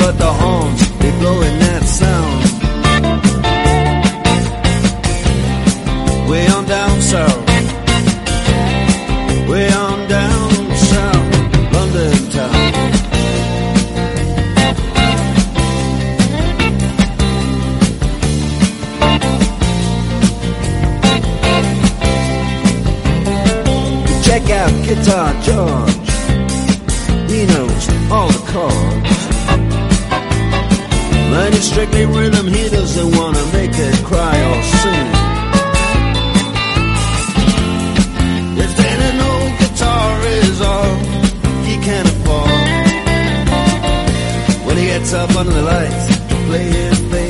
[0.00, 2.40] But the horns, they blowing that sound.
[6.30, 7.46] Way on down south.
[9.48, 10.50] Way on down
[10.90, 12.70] south, London town.
[24.24, 26.10] Check out Guitar George.
[27.30, 29.19] He knows all the chords.
[31.30, 35.08] When it's strictly rhythm, he doesn't wanna make it cry or sing.
[38.64, 40.10] If then an old guitar
[40.42, 40.94] is all
[41.68, 42.86] he can afford,
[44.66, 47.29] when he gets up under the lights to play his thing.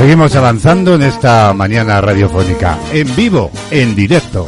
[0.00, 4.46] Seguimos avanzando en esta mañana radiofónica, en vivo, en directo.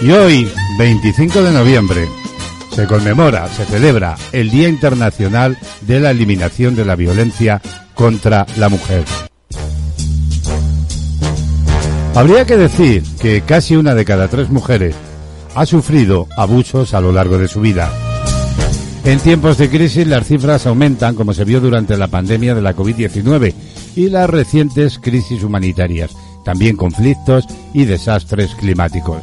[0.00, 2.08] Y hoy, 25 de noviembre,
[2.70, 7.60] se conmemora, se celebra el Día Internacional de la Eliminación de la Violencia
[7.94, 9.02] contra la Mujer.
[12.14, 14.94] Habría que decir que casi una de cada tres mujeres
[15.56, 17.90] ha sufrido abusos a lo largo de su vida.
[19.04, 22.76] En tiempos de crisis las cifras aumentan como se vio durante la pandemia de la
[22.76, 23.52] COVID-19
[23.96, 26.12] y las recientes crisis humanitarias,
[26.44, 29.22] también conflictos y desastres climáticos.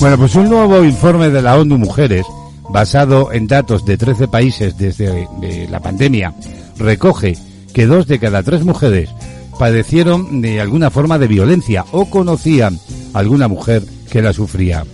[0.00, 2.26] Bueno, pues un nuevo informe de la ONU Mujeres,
[2.68, 5.28] basado en datos de 13 países desde
[5.70, 6.34] la pandemia,
[6.76, 7.38] recoge
[7.72, 9.10] que dos de cada tres mujeres
[9.56, 12.80] padecieron de alguna forma de violencia o conocían
[13.12, 14.84] a alguna mujer que la sufría.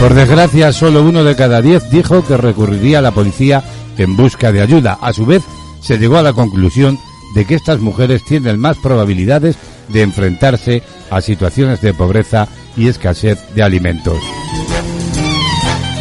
[0.00, 3.64] Por desgracia, solo uno de cada diez dijo que recurriría a la policía
[3.96, 4.96] en busca de ayuda.
[5.00, 5.42] A su vez,
[5.80, 6.98] se llegó a la conclusión
[7.34, 9.56] de que estas mujeres tienen más probabilidades
[9.88, 12.46] de enfrentarse a situaciones de pobreza
[12.76, 14.18] y escasez de alimentos.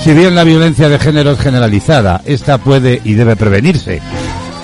[0.04, 4.00] Si bien la violencia de género es generalizada, esta puede y debe prevenirse.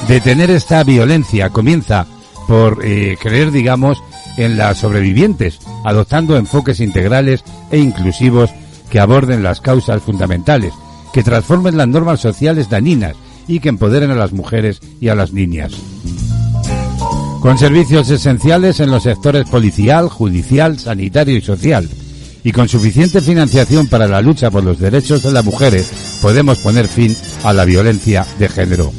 [0.08, 2.06] Detener esta violencia comienza
[2.48, 3.98] por eh, creer, digamos,
[4.38, 8.52] en las sobrevivientes, adoptando enfoques integrales e inclusivos
[8.94, 10.72] que aborden las causas fundamentales,
[11.14, 13.16] que transformen las normas sociales dañinas
[13.48, 15.74] y que empoderen a las mujeres y a las niñas.
[17.42, 21.90] Con servicios esenciales en los sectores policial, judicial, sanitario y social,
[22.44, 25.90] y con suficiente financiación para la lucha por los derechos de las mujeres,
[26.22, 28.94] podemos poner fin a la violencia de género.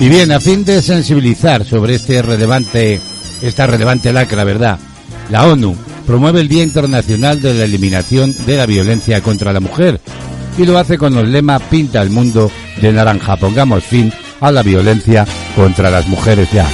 [0.00, 3.00] Y bien, a fin de sensibilizar sobre este relevante,
[3.40, 4.78] esta relevante lacra, ¿verdad?
[5.30, 5.74] La ONU
[6.06, 10.00] promueve el Día Internacional de la Eliminación de la Violencia contra la Mujer
[10.58, 12.50] y lo hace con el lema Pinta el mundo
[12.80, 15.26] de naranja, pongamos fin a la violencia
[15.56, 16.66] contra las mujeres ya.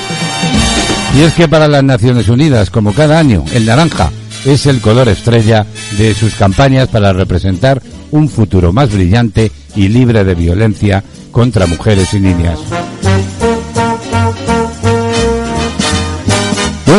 [1.17, 4.11] Y es que para las Naciones Unidas, como cada año, el naranja
[4.45, 5.67] es el color estrella
[5.99, 12.15] de sus campañas para representar un futuro más brillante y libre de violencia contra mujeres
[12.15, 12.59] y niñas.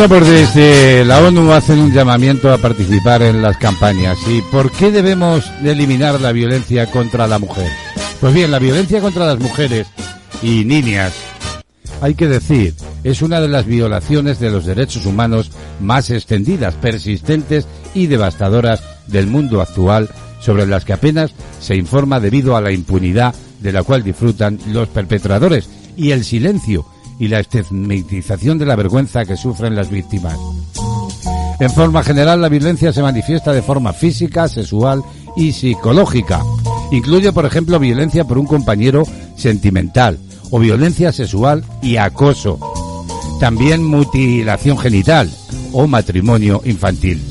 [0.02, 4.18] Bueno, pues desde la ONU hacen un llamamiento a participar en las campañas.
[4.28, 7.70] ¿Y por qué debemos de eliminar la violencia contra la mujer?
[8.20, 9.86] Pues bien, la violencia contra las mujeres
[10.42, 11.12] y niñas,
[12.00, 12.74] hay que decir,
[13.04, 19.28] es una de las violaciones de los derechos humanos más extendidas, persistentes y devastadoras del
[19.28, 21.30] mundo actual, sobre las que apenas
[21.60, 26.86] se informa debido a la impunidad de la cual disfrutan los perpetradores y el silencio
[27.22, 30.36] y la estigmatización de la vergüenza que sufren las víctimas.
[31.60, 35.04] En forma general, la violencia se manifiesta de forma física, sexual
[35.36, 36.42] y psicológica.
[36.90, 39.04] Incluye, por ejemplo, violencia por un compañero
[39.36, 40.18] sentimental
[40.50, 42.58] o violencia sexual y acoso.
[43.38, 45.30] También mutilación genital
[45.72, 47.22] o matrimonio infantil.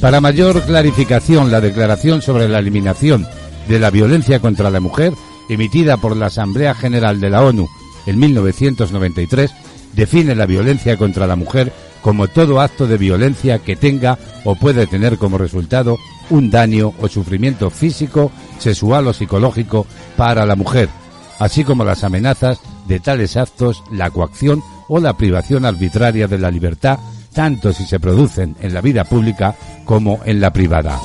[0.00, 3.26] Para mayor clarificación, la Declaración sobre la Eliminación
[3.68, 5.12] de la Violencia contra la Mujer,
[5.48, 7.68] emitida por la Asamblea General de la ONU
[8.06, 9.50] en 1993,
[9.94, 11.72] define la violencia contra la mujer
[12.02, 15.98] como todo acto de violencia que tenga o puede tener como resultado
[16.30, 19.86] un daño o sufrimiento físico, sexual o psicológico
[20.16, 20.88] para la mujer,
[21.38, 26.50] así como las amenazas de tales actos, la coacción o la privación arbitraria de la
[26.50, 26.98] libertad,
[27.32, 30.98] tanto si se producen en la vida pública como en la privada.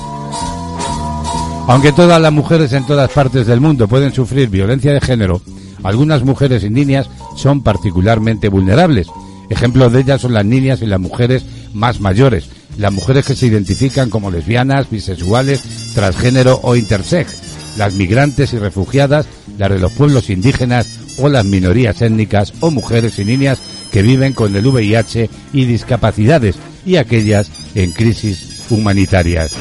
[1.68, 5.42] Aunque todas las mujeres en todas partes del mundo pueden sufrir violencia de género,
[5.82, 9.08] algunas mujeres y niñas son particularmente vulnerables.
[9.50, 13.46] Ejemplos de ellas son las niñas y las mujeres más mayores, las mujeres que se
[13.46, 15.62] identifican como lesbianas, bisexuales,
[15.94, 19.26] transgénero o intersex, las migrantes y refugiadas,
[19.56, 23.58] las de los pueblos indígenas o las minorías étnicas o mujeres y niñas
[23.90, 29.52] que viven con el VIH y discapacidades y aquellas en crisis humanitarias.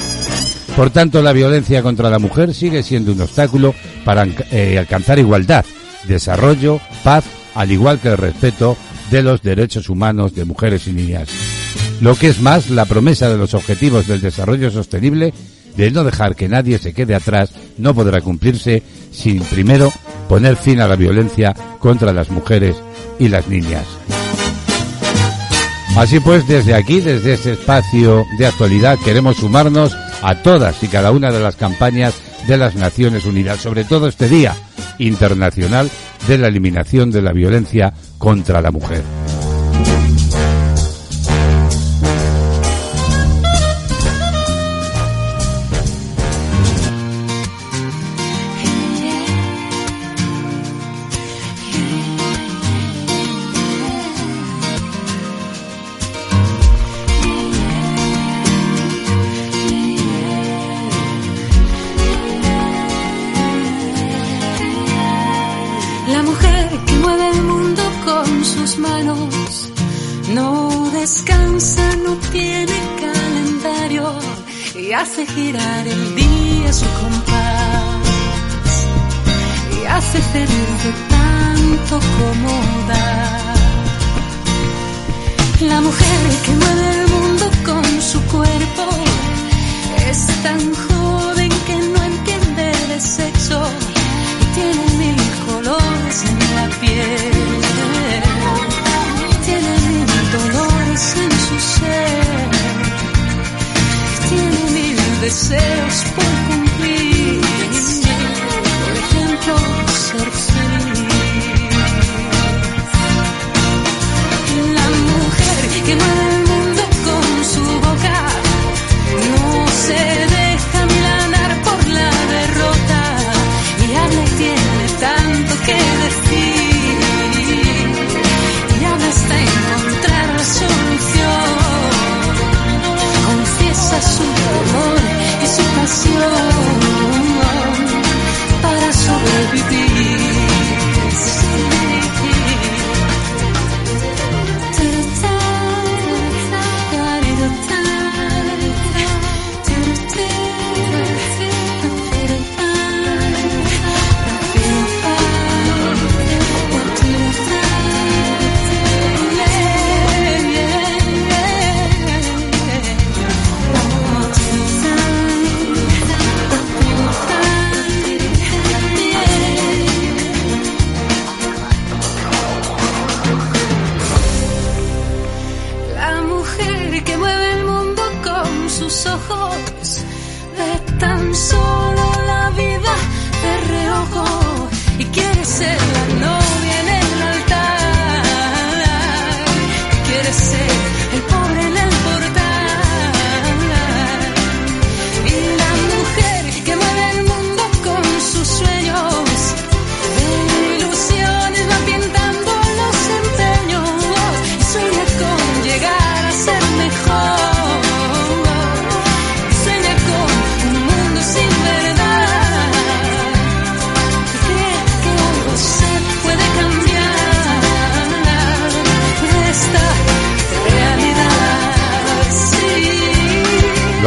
[0.76, 3.74] Por tanto, la violencia contra la mujer sigue siendo un obstáculo
[4.06, 5.66] para eh, alcanzar igualdad,
[6.06, 7.26] desarrollo, paz,
[7.56, 8.78] al igual que el respeto
[9.12, 11.30] de los derechos humanos de mujeres y niñas.
[12.02, 15.34] Lo que es más, la promesa de los objetivos del desarrollo sostenible
[15.76, 19.92] de no dejar que nadie se quede atrás no podrá cumplirse sin primero
[20.28, 22.76] poner fin a la violencia contra las mujeres
[23.20, 23.86] y las niñas.
[25.96, 31.12] Así pues, desde aquí, desde este espacio de actualidad, queremos sumarnos a todas y cada
[31.12, 32.14] una de las campañas
[32.48, 34.56] de las Naciones Unidas, sobre todo este Día
[35.00, 35.90] Internacional
[36.28, 39.04] de la Eliminación de la Violencia contra la Mujer.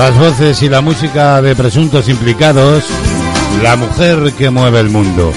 [0.01, 2.85] Las voces y la música de presuntos implicados,
[3.63, 5.31] la mujer que mueve el mundo.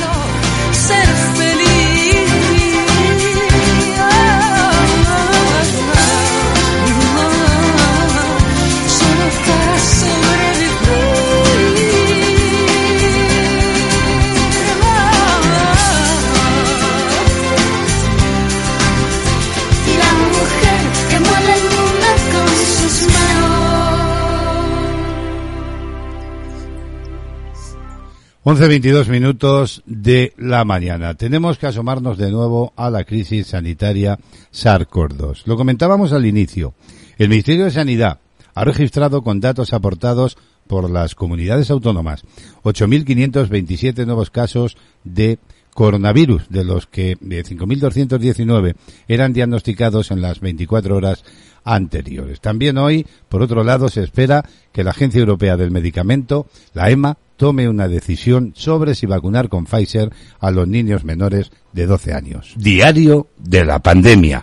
[28.45, 31.13] 11.22 minutos de la mañana.
[31.13, 34.19] Tenemos que asomarnos de nuevo a la crisis sanitaria
[34.51, 35.43] SARS-CoV-2.
[35.45, 36.73] Lo comentábamos al inicio.
[37.17, 38.19] El Ministerio de Sanidad
[38.53, 40.37] ha registrado con datos aportados
[40.67, 42.25] por las comunidades autónomas
[42.63, 44.75] 8.527 nuevos casos
[45.05, 45.39] de
[45.73, 48.75] coronavirus, de los que de 5.219
[49.07, 51.23] eran diagnosticados en las 24 horas
[51.63, 52.41] anteriores.
[52.41, 57.17] También hoy, por otro lado, se espera que la Agencia Europea del Medicamento, la EMA,
[57.35, 62.53] tome una decisión sobre si vacunar con Pfizer a los niños menores de 12 años.
[62.55, 64.41] Diario de la pandemia.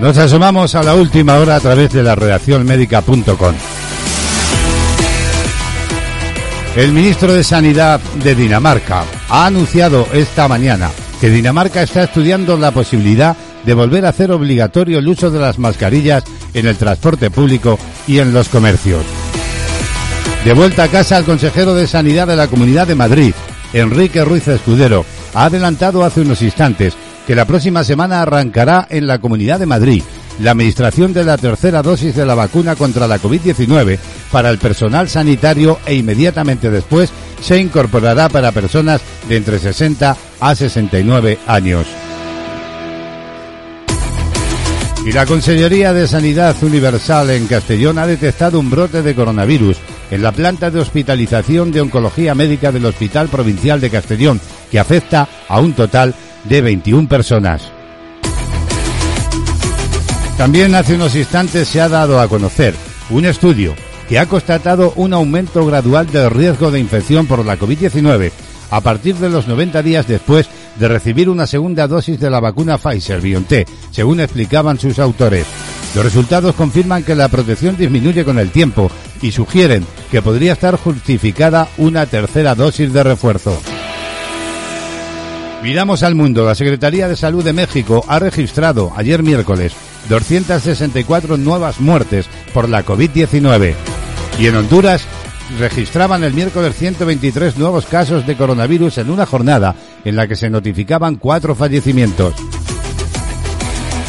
[0.00, 3.75] Nos asomamos a la última hora a través de la redacción médica.com.
[6.76, 12.70] El ministro de Sanidad de Dinamarca ha anunciado esta mañana que Dinamarca está estudiando la
[12.70, 16.22] posibilidad de volver a hacer obligatorio el uso de las mascarillas
[16.52, 19.02] en el transporte público y en los comercios.
[20.44, 23.32] De vuelta a casa, el consejero de Sanidad de la Comunidad de Madrid,
[23.72, 26.92] Enrique Ruiz Escudero, ha adelantado hace unos instantes
[27.26, 30.02] que la próxima semana arrancará en la Comunidad de Madrid
[30.40, 33.98] la administración de la tercera dosis de la vacuna contra la COVID-19
[34.30, 37.10] para el personal sanitario e inmediatamente después
[37.40, 41.86] se incorporará para personas de entre 60 a 69 años.
[45.06, 49.76] Y la Consellería de Sanidad Universal en Castellón ha detectado un brote de coronavirus
[50.10, 55.28] en la planta de hospitalización de oncología médica del Hospital Provincial de Castellón, que afecta
[55.48, 56.12] a un total
[56.44, 57.75] de 21 personas.
[60.36, 62.74] También hace unos instantes se ha dado a conocer
[63.08, 63.74] un estudio
[64.06, 68.30] que ha constatado un aumento gradual del riesgo de infección por la COVID-19
[68.70, 72.76] a partir de los 90 días después de recibir una segunda dosis de la vacuna
[72.76, 75.46] Pfizer BioNTech, según explicaban sus autores.
[75.94, 78.90] Los resultados confirman que la protección disminuye con el tiempo
[79.22, 83.58] y sugieren que podría estar justificada una tercera dosis de refuerzo.
[85.62, 86.44] Miramos al mundo.
[86.44, 89.72] La Secretaría de Salud de México ha registrado ayer miércoles
[90.08, 93.74] 264 nuevas muertes por la COVID-19.
[94.38, 95.04] Y en Honduras
[95.58, 100.50] registraban el miércoles 123 nuevos casos de coronavirus en una jornada en la que se
[100.50, 102.34] notificaban cuatro fallecimientos.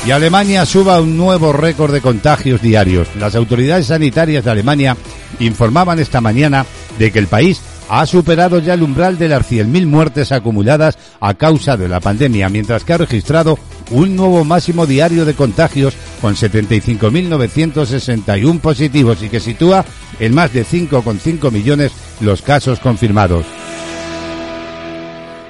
[0.06, 3.10] Y Alemania suba un nuevo récord de contagios diarios.
[3.20, 4.96] Las autoridades sanitarias de Alemania
[5.40, 6.66] informaban esta mañana
[6.98, 11.34] de que el país ha superado ya el umbral de las 100.000 muertes acumuladas a
[11.34, 13.58] causa de la pandemia, mientras que ha registrado
[13.92, 19.86] un nuevo máximo diario de contagios con 75.961 positivos y que sitúa
[20.20, 23.46] en más de 5,5 millones los casos confirmados.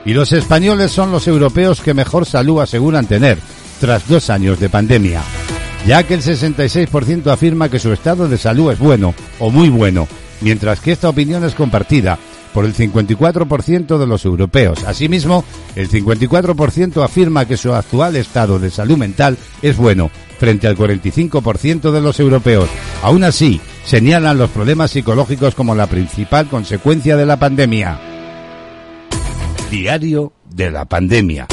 [0.06, 3.38] Y los españoles son los europeos que mejor salud aseguran tener
[3.82, 5.22] tras dos años de pandemia,
[5.86, 10.08] ya que el 66% afirma que su estado de salud es bueno o muy bueno,
[10.42, 12.18] mientras que esta opinión es compartida
[12.54, 14.84] por el 54% de los europeos.
[14.86, 15.44] Asimismo,
[15.76, 20.10] el 54% afirma que su actual estado de salud mental es bueno,
[20.40, 22.70] frente al 45% de los europeos.
[23.04, 28.00] Aún así, señalan los problemas psicológicos como la principal consecuencia de la pandemia.
[29.70, 31.48] Diario de la pandemia.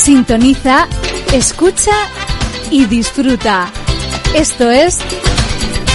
[0.00, 0.88] Sintoniza,
[1.30, 1.92] escucha
[2.70, 3.70] y disfruta.
[4.34, 4.98] Esto es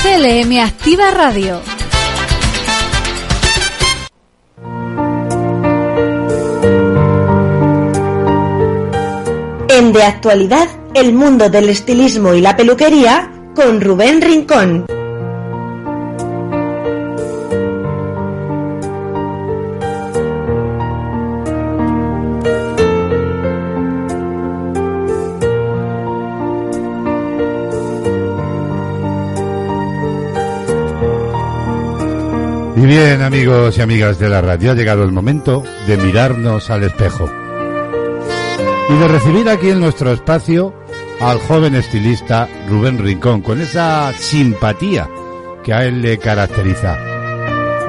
[0.03, 1.59] CLM Activa Radio.
[9.69, 14.85] En De Actualidad, el mundo del estilismo y la peluquería con Rubén Rincón.
[32.97, 37.29] Bien, amigos y amigas de la radio, ha llegado el momento de mirarnos al espejo
[38.89, 40.73] y de recibir aquí en nuestro espacio
[41.19, 45.09] al joven estilista Rubén Rincón, con esa simpatía
[45.61, 46.97] que a él le caracteriza.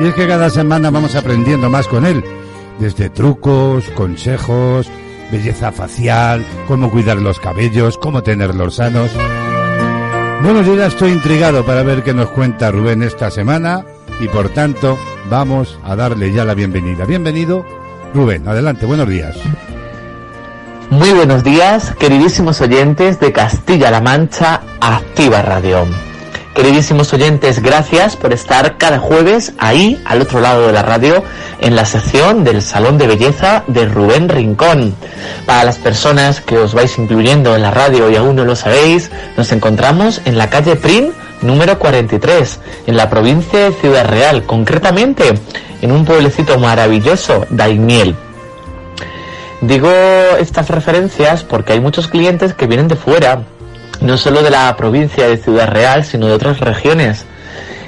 [0.00, 2.24] Y es que cada semana vamos aprendiendo más con él,
[2.80, 4.90] desde trucos, consejos,
[5.30, 9.12] belleza facial, cómo cuidar los cabellos, cómo tenerlos sanos.
[10.42, 13.84] Bueno, yo ya estoy intrigado para ver qué nos cuenta Rubén esta semana
[14.20, 14.98] y por tanto
[15.28, 17.04] vamos a darle ya la bienvenida.
[17.04, 17.64] Bienvenido,
[18.14, 19.36] Rubén, adelante, buenos días.
[20.90, 25.86] Muy buenos días, queridísimos oyentes de Castilla-La Mancha Activa Radio.
[26.54, 31.22] Queridísimos oyentes, gracias por estar cada jueves ahí, al otro lado de la radio,
[31.60, 34.94] en la sección del Salón de Belleza de Rubén Rincón.
[35.44, 39.10] Para las personas que os vais incluyendo en la radio y aún no lo sabéis,
[39.36, 41.12] nos encontramos en la calle Prim
[41.43, 45.34] número 43, en la provincia de Ciudad Real, concretamente
[45.82, 48.16] en un pueblecito maravilloso, Daimiel.
[49.61, 49.91] Digo
[50.39, 53.43] estas referencias porque hay muchos clientes que vienen de fuera,
[54.01, 57.24] no solo de la provincia de Ciudad Real, sino de otras regiones.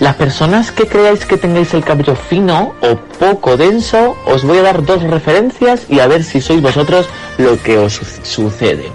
[0.01, 4.63] Las personas que creáis que tengáis el cabello fino o poco denso, os voy a
[4.63, 7.07] dar dos referencias y a ver si sois vosotros
[7.39, 8.91] lo que os su- sucede.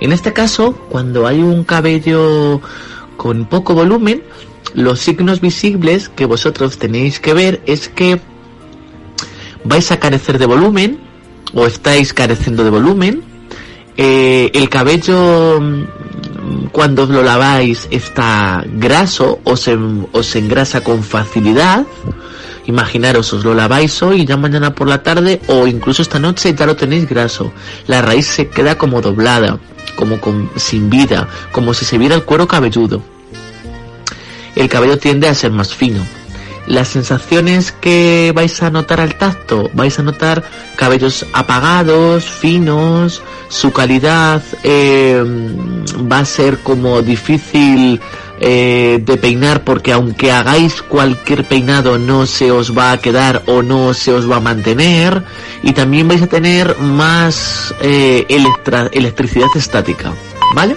[0.00, 2.60] En este caso, cuando hay un cabello
[3.16, 4.22] con poco volumen,
[4.76, 8.20] los signos visibles que vosotros tenéis que ver es que
[9.64, 11.00] vais a carecer de volumen
[11.54, 13.22] o estáis careciendo de volumen.
[13.96, 19.78] Eh, el cabello mm, cuando os lo laváis está graso o se,
[20.12, 21.86] o se engrasa con facilidad.
[22.66, 26.54] Imaginaros, os lo laváis hoy y ya mañana por la tarde o incluso esta noche
[26.54, 27.50] ya lo tenéis graso.
[27.86, 29.58] La raíz se queda como doblada,
[29.96, 33.15] como con, sin vida, como si se viera el cuero cabelludo.
[34.56, 36.04] El cabello tiende a ser más fino.
[36.66, 40.42] Las sensaciones que vais a notar al tacto, vais a notar
[40.74, 45.22] cabellos apagados, finos, su calidad eh,
[46.10, 48.00] va a ser como difícil
[48.40, 53.62] eh, de peinar porque aunque hagáis cualquier peinado no se os va a quedar o
[53.62, 55.22] no se os va a mantener
[55.62, 60.12] y también vais a tener más eh, electricidad estática,
[60.54, 60.76] ¿vale?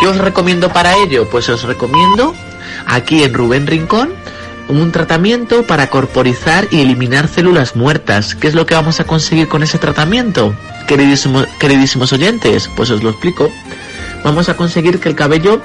[0.00, 1.28] ¿Qué os recomiendo para ello?
[1.28, 2.34] Pues os recomiendo
[2.88, 4.10] aquí en Rubén Rincón
[4.68, 8.34] un tratamiento para corporizar y eliminar células muertas.
[8.34, 10.54] ¿Qué es lo que vamos a conseguir con ese tratamiento?
[10.86, 13.50] Queridísimo- queridísimos oyentes, pues os lo explico.
[14.24, 15.62] Vamos a conseguir que el cabello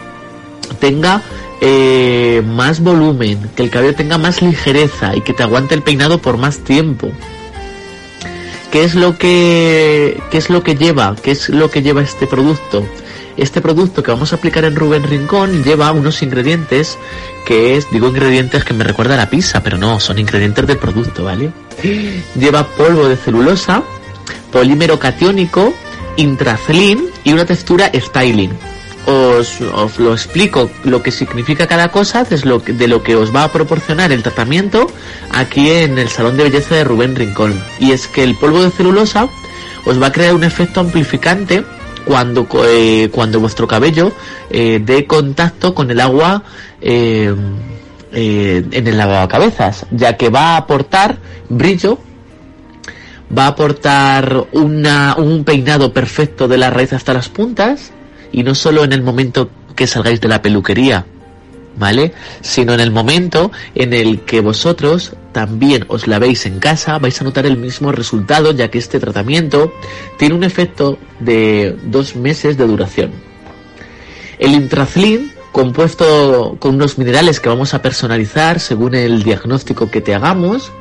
[0.79, 1.21] tenga
[1.59, 6.19] eh, más volumen, que el cabello tenga más ligereza y que te aguante el peinado
[6.19, 7.11] por más tiempo.
[8.71, 11.15] ¿Qué es lo que qué es lo que lleva?
[11.21, 12.85] ¿Qué es lo que lleva este producto?
[13.35, 16.97] Este producto que vamos a aplicar en Rubén Rincón lleva unos ingredientes
[17.45, 20.77] que es, digo ingredientes que me recuerda a la pizza, pero no, son ingredientes del
[20.77, 21.51] producto, ¿vale?
[22.35, 23.83] Lleva polvo de celulosa,
[24.51, 25.73] polímero catiónico,
[26.15, 28.51] intracelín y una textura styling.
[29.05, 33.43] Os, os lo explico lo que significa cada cosa que, de lo que os va
[33.43, 34.87] a proporcionar el tratamiento
[35.31, 37.61] aquí en el salón de belleza de Rubén Rincón.
[37.79, 39.27] Y es que el polvo de celulosa
[39.85, 41.65] os va a crear un efecto amplificante
[42.05, 44.11] cuando, eh, cuando vuestro cabello
[44.49, 46.43] eh, dé contacto con el agua
[46.81, 47.33] eh,
[48.11, 51.17] eh, en el lavacabezas, ya que va a aportar
[51.49, 51.99] brillo
[53.35, 57.91] va a aportar una, un peinado perfecto de la raíz hasta las puntas
[58.31, 61.05] y no solo en el momento que salgáis de la peluquería,
[61.77, 62.13] ¿vale?
[62.41, 67.19] Sino en el momento en el que vosotros también os la veis en casa, vais
[67.19, 69.73] a notar el mismo resultado, ya que este tratamiento
[70.17, 73.11] tiene un efecto de dos meses de duración.
[74.39, 80.13] El intrazlin, compuesto con unos minerales que vamos a personalizar según el diagnóstico que te
[80.13, 80.71] hagamos,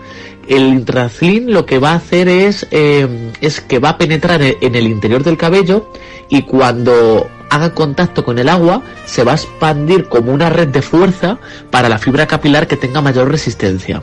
[0.49, 4.75] el intrazlin lo que va a hacer es, eh, es que va a penetrar en
[4.75, 5.93] el interior del cabello
[6.29, 10.81] y cuando haga contacto con el agua se va a expandir como una red de
[10.81, 11.39] fuerza
[11.71, 14.03] para la fibra capilar que tenga mayor resistencia.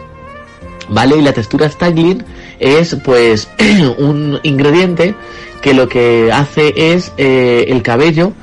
[0.87, 1.17] ¿Vale?
[1.17, 2.23] Y la textura styling
[2.59, 3.47] es pues
[3.97, 5.15] un ingrediente
[5.61, 8.33] que lo que hace es eh, el cabello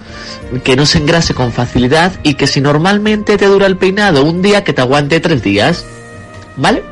[0.64, 4.42] que no se engrase con facilidad y que si normalmente te dura el peinado un
[4.42, 5.84] día que te aguante tres días.
[6.56, 6.82] ¿Vale?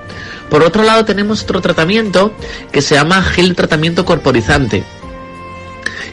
[0.51, 2.33] Por otro lado tenemos otro tratamiento
[2.71, 4.85] que se llama gel tratamiento corporizante.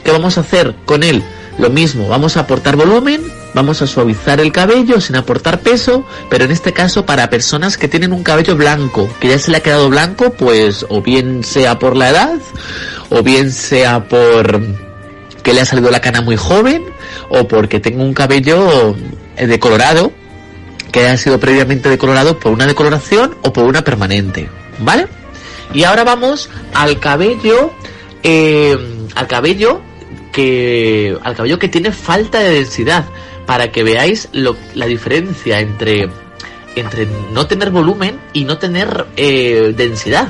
[0.04, 1.24] ¿Qué vamos a hacer con él?
[1.58, 3.22] Lo mismo, vamos a aportar volumen,
[3.54, 7.88] vamos a suavizar el cabello sin aportar peso, pero en este caso para personas que
[7.88, 11.78] tienen un cabello blanco, que ya se le ha quedado blanco, pues o bien sea
[11.78, 12.39] por la edad,
[13.10, 14.62] o bien sea por
[15.43, 16.84] que le ha salido la cana muy joven,
[17.30, 18.95] o porque tengo un cabello
[19.36, 20.12] eh, decolorado,
[20.91, 24.49] que ha sido previamente decolorado por una decoloración o por una permanente,
[24.80, 25.08] ¿vale?
[25.74, 27.72] Y ahora vamos al cabello,
[28.24, 28.78] eh,
[29.16, 29.82] al cabello
[30.32, 33.05] que al cabello que tiene falta de densidad
[33.45, 36.09] para que veáis la diferencia entre
[36.75, 40.29] entre no tener volumen y no tener eh, densidad.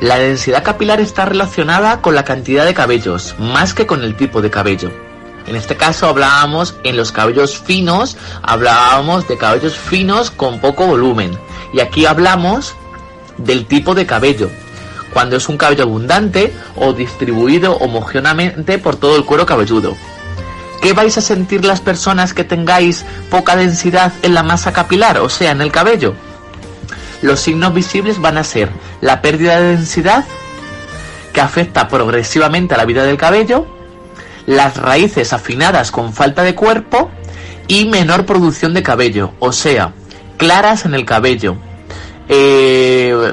[0.00, 4.42] La densidad capilar está relacionada con la cantidad de cabellos, más que con el tipo
[4.42, 4.90] de cabello.
[5.46, 11.38] En este caso hablábamos en los cabellos finos, hablábamos de cabellos finos con poco volumen.
[11.72, 12.74] Y aquí hablamos
[13.38, 14.50] del tipo de cabello,
[15.16, 19.96] cuando es un cabello abundante o distribuido homogéneamente por todo el cuero cabelludo.
[20.82, 25.30] ¿Qué vais a sentir las personas que tengáis poca densidad en la masa capilar, o
[25.30, 26.12] sea, en el cabello?
[27.22, 28.68] Los signos visibles van a ser
[29.00, 30.26] la pérdida de densidad,
[31.32, 33.66] que afecta progresivamente a la vida del cabello,
[34.44, 37.10] las raíces afinadas con falta de cuerpo
[37.68, 39.94] y menor producción de cabello, o sea,
[40.36, 41.56] claras en el cabello,
[42.28, 43.32] eh,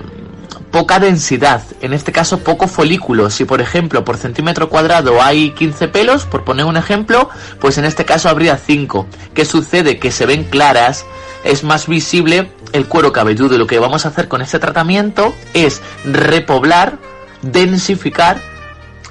[0.74, 3.30] poca densidad, en este caso poco folículo.
[3.30, 7.86] Si por ejemplo por centímetro cuadrado hay 15 pelos, por poner un ejemplo, pues en
[7.86, 9.06] este caso habría 5.
[9.36, 10.00] ¿Qué sucede?
[10.00, 11.06] Que se ven claras,
[11.44, 15.36] es más visible el cuero cabelludo y lo que vamos a hacer con este tratamiento
[15.54, 16.98] es repoblar,
[17.44, 18.42] densificar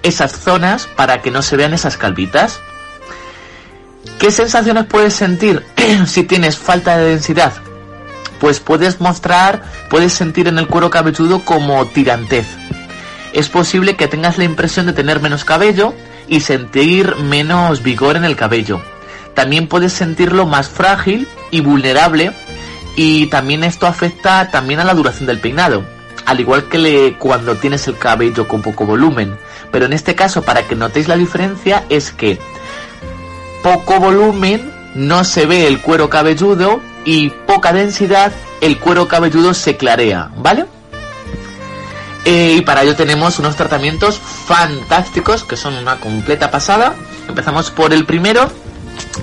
[0.02, 2.58] esas zonas para que no se vean esas calvitas.
[4.18, 5.64] ¿Qué sensaciones puedes sentir
[6.06, 7.52] si tienes falta de densidad?
[8.42, 12.44] Pues puedes mostrar, puedes sentir en el cuero cabelludo como tirantez.
[13.32, 15.94] Es posible que tengas la impresión de tener menos cabello
[16.26, 18.82] y sentir menos vigor en el cabello.
[19.34, 22.32] También puedes sentirlo más frágil y vulnerable
[22.96, 25.84] y también esto afecta también a la duración del peinado,
[26.26, 29.38] al igual que cuando tienes el cabello con poco volumen.
[29.70, 32.40] Pero en este caso, para que notéis la diferencia, es que
[33.62, 39.76] poco volumen no se ve el cuero cabelludo y poca densidad, el cuero cabelludo se
[39.76, 40.66] clarea, ¿vale?
[42.24, 46.94] Eh, y para ello tenemos unos tratamientos fantásticos que son una completa pasada.
[47.28, 48.50] Empezamos por el primero,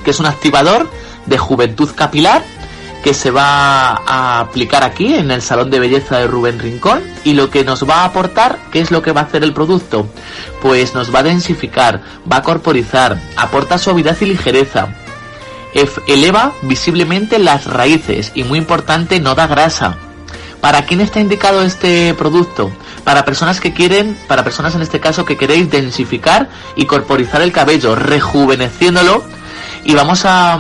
[0.04, 0.90] que es un activador
[1.26, 2.44] de juventud capilar
[3.04, 7.34] que se va a aplicar aquí en el salón de belleza de Rubén Rincón y
[7.34, 10.10] lo que nos va a aportar, ¿qué es lo que va a hacer el producto?
[10.62, 14.90] Pues nos va a densificar, va a corporizar, aporta suavidad y ligereza,
[16.08, 19.98] eleva visiblemente las raíces y muy importante no da grasa.
[20.62, 22.72] ¿Para quién está indicado este producto?
[23.04, 27.54] Para personas que quieren, para personas en este caso que queréis densificar y corporizar el
[27.54, 29.24] cabello, rejuveneciéndolo
[29.86, 30.60] y vamos a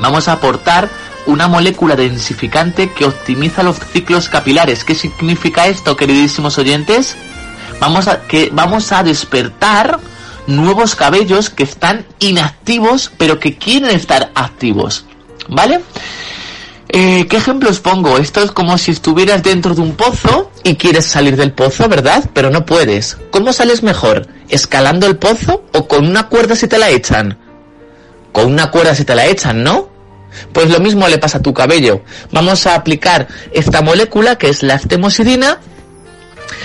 [0.00, 0.88] vamos a aportar
[1.26, 4.84] una molécula densificante que optimiza los ciclos capilares.
[4.84, 7.16] ¿Qué significa esto, queridísimos oyentes?
[7.78, 10.00] Vamos a que vamos a despertar
[10.46, 15.04] nuevos cabellos que están inactivos pero que quieren estar activos.
[15.48, 15.80] ¿Vale?
[16.88, 18.18] Eh, ¿Qué ejemplos pongo?
[18.18, 22.28] Esto es como si estuvieras dentro de un pozo y quieres salir del pozo, ¿verdad?
[22.34, 23.16] Pero no puedes.
[23.30, 24.28] ¿Cómo sales mejor?
[24.50, 27.38] ¿Escalando el pozo o con una cuerda si te la echan?
[28.30, 29.88] Con una cuerda si te la echan, ¿no?
[30.52, 32.02] Pues lo mismo le pasa a tu cabello.
[32.30, 35.60] Vamos a aplicar esta molécula que es la aftemosidina,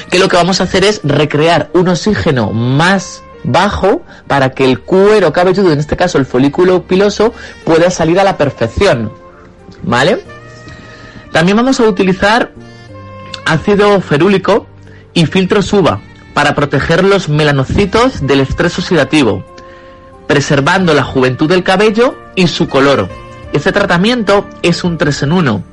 [0.09, 4.81] que lo que vamos a hacer es recrear un oxígeno más bajo para que el
[4.81, 7.33] cuero cabelludo, en este caso el folículo piloso,
[7.63, 9.11] pueda salir a la perfección.
[9.81, 10.23] ¿Vale?
[11.31, 12.51] También vamos a utilizar
[13.45, 14.67] ácido ferúlico
[15.13, 16.01] y filtros UVA
[16.33, 19.43] para proteger los melanocitos del estrés oxidativo,
[20.27, 23.09] preservando la juventud del cabello y su color.
[23.53, 25.63] Este tratamiento es un 3 en 1.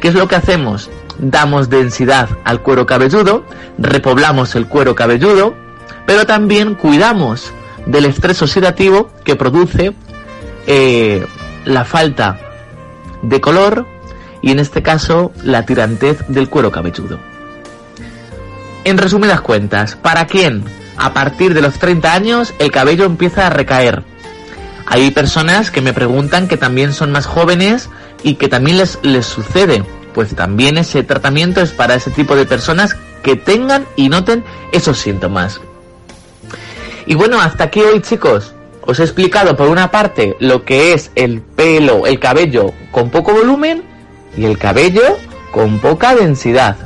[0.00, 0.90] ¿Qué es lo que hacemos?
[1.18, 3.44] Damos densidad al cuero cabelludo,
[3.76, 5.54] repoblamos el cuero cabelludo,
[6.08, 7.52] pero también cuidamos
[7.84, 9.92] del estrés oxidativo que produce
[10.66, 11.26] eh,
[11.66, 12.40] la falta
[13.20, 13.86] de color
[14.40, 17.18] y en este caso la tirantez del cuero cabelludo.
[18.84, 20.64] En resumidas cuentas, ¿para quién?
[20.96, 24.02] A partir de los 30 años el cabello empieza a recaer.
[24.86, 27.90] Hay personas que me preguntan que también son más jóvenes
[28.22, 29.84] y que también les, les sucede.
[30.14, 34.42] Pues también ese tratamiento es para ese tipo de personas que tengan y noten
[34.72, 35.60] esos síntomas.
[37.08, 38.54] Y bueno, hasta aquí hoy chicos.
[38.82, 43.32] Os he explicado por una parte lo que es el pelo, el cabello con poco
[43.32, 43.82] volumen
[44.36, 45.16] y el cabello
[45.50, 46.76] con poca densidad.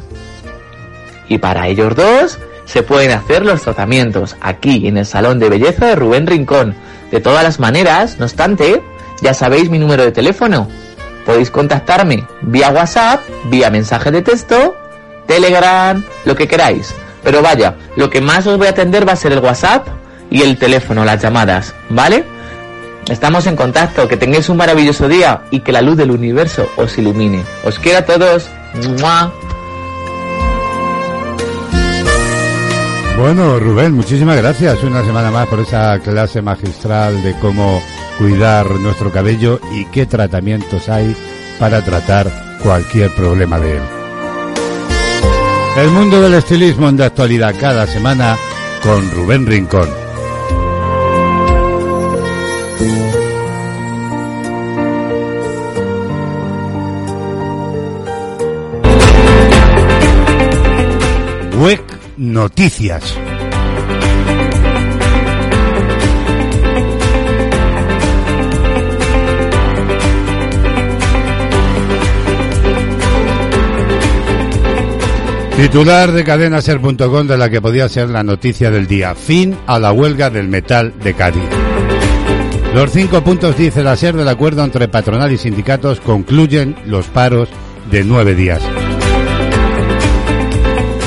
[1.28, 5.86] Y para ellos dos se pueden hacer los tratamientos aquí en el Salón de Belleza
[5.86, 6.76] de Rubén Rincón.
[7.10, 8.80] De todas las maneras, no obstante,
[9.22, 10.68] ya sabéis mi número de teléfono.
[11.26, 14.76] Podéis contactarme vía WhatsApp, vía mensaje de texto,
[15.26, 16.94] Telegram, lo que queráis.
[17.24, 20.01] Pero vaya, lo que más os voy a atender va a ser el WhatsApp
[20.32, 22.24] y el teléfono, las llamadas, ¿vale?
[23.08, 26.96] Estamos en contacto, que tengáis un maravilloso día y que la luz del universo os
[26.96, 27.42] ilumine.
[27.64, 28.48] Os quiero a todos.
[33.18, 37.82] Bueno, Rubén, muchísimas gracias una semana más por esa clase magistral de cómo
[38.18, 41.14] cuidar nuestro cabello y qué tratamientos hay
[41.58, 43.82] para tratar cualquier problema de él.
[45.76, 48.36] El mundo del estilismo en de actualidad cada semana
[48.82, 50.01] con Rubén Rincón.
[61.62, 61.80] WEC
[62.16, 63.16] Noticias.
[75.56, 79.14] Titular de cadenaser.com de la que podía ser la noticia del día.
[79.14, 81.44] Fin a la huelga del metal de Cádiz.
[82.74, 87.48] Los cinco puntos, dice la SER, del acuerdo entre patronal y sindicatos concluyen los paros
[87.88, 88.60] de nueve días.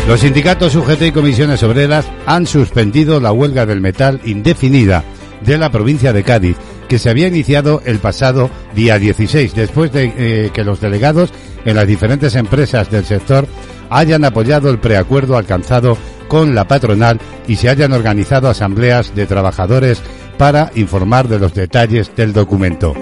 [0.08, 5.04] Los sindicatos UGT y comisiones obreras han suspendido la huelga del metal indefinida
[5.42, 10.14] de la provincia de Cádiz, que se había iniciado el pasado día 16, después de
[10.16, 11.32] eh, que los delegados
[11.66, 13.48] en las diferentes empresas del sector
[13.90, 15.98] hayan apoyado el preacuerdo alcanzado
[16.28, 20.04] con la patronal y se hayan organizado asambleas de trabajadores
[20.38, 22.94] para informar de los detalles del documento.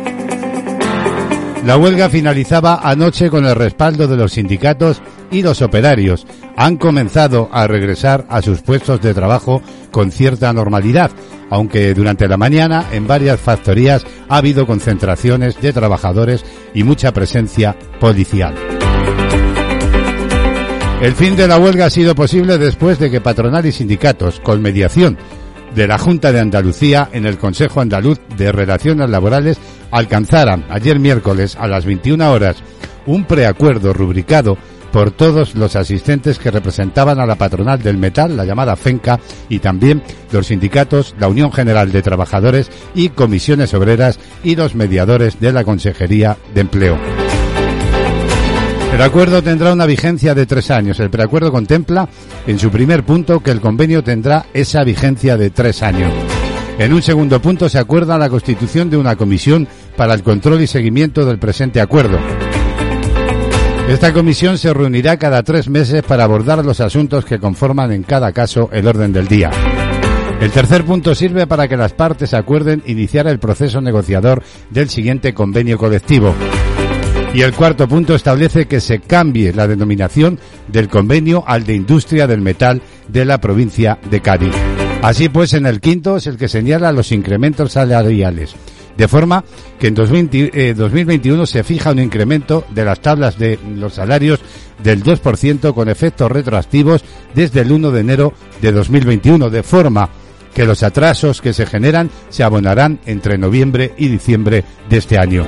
[1.65, 5.01] La huelga finalizaba anoche con el respaldo de los sindicatos
[5.33, 6.25] y los operarios.
[6.55, 9.61] Han comenzado a regresar a sus puestos de trabajo
[9.91, 11.11] con cierta normalidad,
[11.49, 17.75] aunque durante la mañana en varias factorías ha habido concentraciones de trabajadores y mucha presencia
[17.99, 18.55] policial.
[21.01, 24.61] El fin de la huelga ha sido posible después de que patronal y sindicatos, con
[24.61, 25.17] mediación
[25.75, 29.57] de la Junta de Andalucía en el Consejo Andaluz de Relaciones Laborales,
[29.91, 32.63] alcanzaran ayer miércoles a las 21 horas
[33.05, 34.57] un preacuerdo rubricado
[34.93, 39.57] por todos los asistentes que representaban a la patronal del metal, la llamada FENCA, y
[39.57, 45.51] también los sindicatos, la Unión General de Trabajadores y comisiones obreras y los mediadores de
[45.51, 46.97] la Consejería de Empleo.
[48.93, 50.99] El acuerdo tendrá una vigencia de tres años.
[50.99, 52.07] El preacuerdo contempla,
[52.45, 56.13] en su primer punto, que el convenio tendrá esa vigencia de tres años.
[56.77, 59.67] En un segundo punto se acuerda la constitución de una comisión
[59.97, 62.19] para el control y seguimiento del presente acuerdo.
[63.87, 68.31] Esta comisión se reunirá cada tres meses para abordar los asuntos que conforman en cada
[68.31, 69.51] caso el orden del día.
[70.39, 75.33] El tercer punto sirve para que las partes acuerden iniciar el proceso negociador del siguiente
[75.33, 76.33] convenio colectivo.
[77.33, 82.25] Y el cuarto punto establece que se cambie la denominación del convenio al de industria
[82.25, 84.53] del metal de la provincia de Cádiz.
[85.01, 88.55] Así pues, en el quinto es el que señala los incrementos salariales.
[88.97, 89.43] De forma
[89.79, 94.39] que en 2020, eh, 2021 se fija un incremento de las tablas de los salarios
[94.83, 97.03] del 2% con efectos retroactivos
[97.33, 100.09] desde el 1 de enero de 2021, de forma
[100.53, 105.47] que los atrasos que se generan se abonarán entre noviembre y diciembre de este año.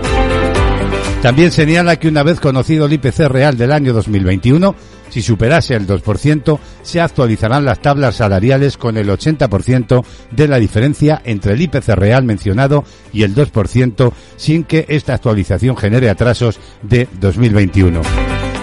[1.21, 4.75] También señala que una vez conocido el IPC real del año 2021,
[5.09, 11.21] si superase el 2%, se actualizarán las tablas salariales con el 80% de la diferencia
[11.25, 12.83] entre el IPC real mencionado
[13.13, 18.01] y el 2%, sin que esta actualización genere atrasos de 2021.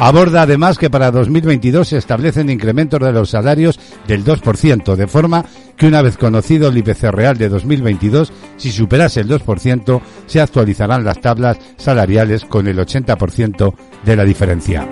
[0.01, 3.79] Aborda además que para 2022 se establecen incrementos de los salarios
[4.09, 5.45] del 2%, de forma
[5.77, 11.05] que una vez conocido el IPC real de 2022, si superase el 2%, se actualizarán
[11.05, 13.75] las tablas salariales con el 80%
[14.05, 14.89] de la diferencia.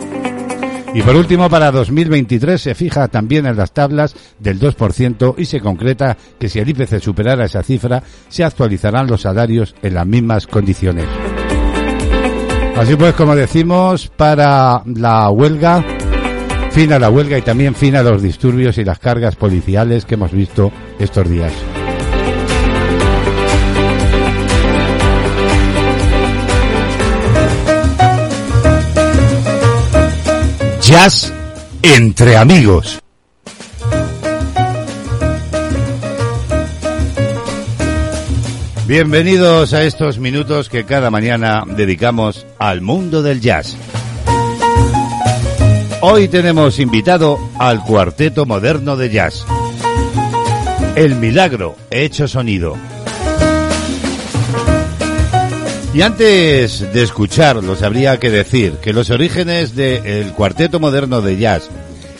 [0.92, 5.60] Y por último, para 2023 se fija también en las tablas del 2% y se
[5.60, 10.48] concreta que si el IPC superara esa cifra, se actualizarán los salarios en las mismas
[10.48, 11.06] condiciones.
[12.76, 15.84] Así pues, como decimos, para la huelga,
[16.72, 20.14] fin a la huelga y también fin a los disturbios y las cargas policiales que
[20.14, 21.52] hemos visto estos días.
[30.90, 31.32] Jazz
[31.84, 32.98] entre amigos.
[38.88, 43.76] Bienvenidos a estos minutos que cada mañana dedicamos al mundo del jazz.
[46.00, 49.46] Hoy tenemos invitado al Cuarteto Moderno de Jazz.
[50.96, 52.76] El milagro hecho sonido.
[55.92, 61.68] Y antes de escucharlos, habría que decir que los orígenes del Cuarteto Moderno de Jazz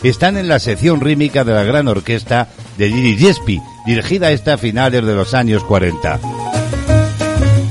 [0.03, 5.05] están en la sección rítmica de la gran orquesta de Didi Gillespie, dirigida esta finales
[5.05, 6.19] de los años 40.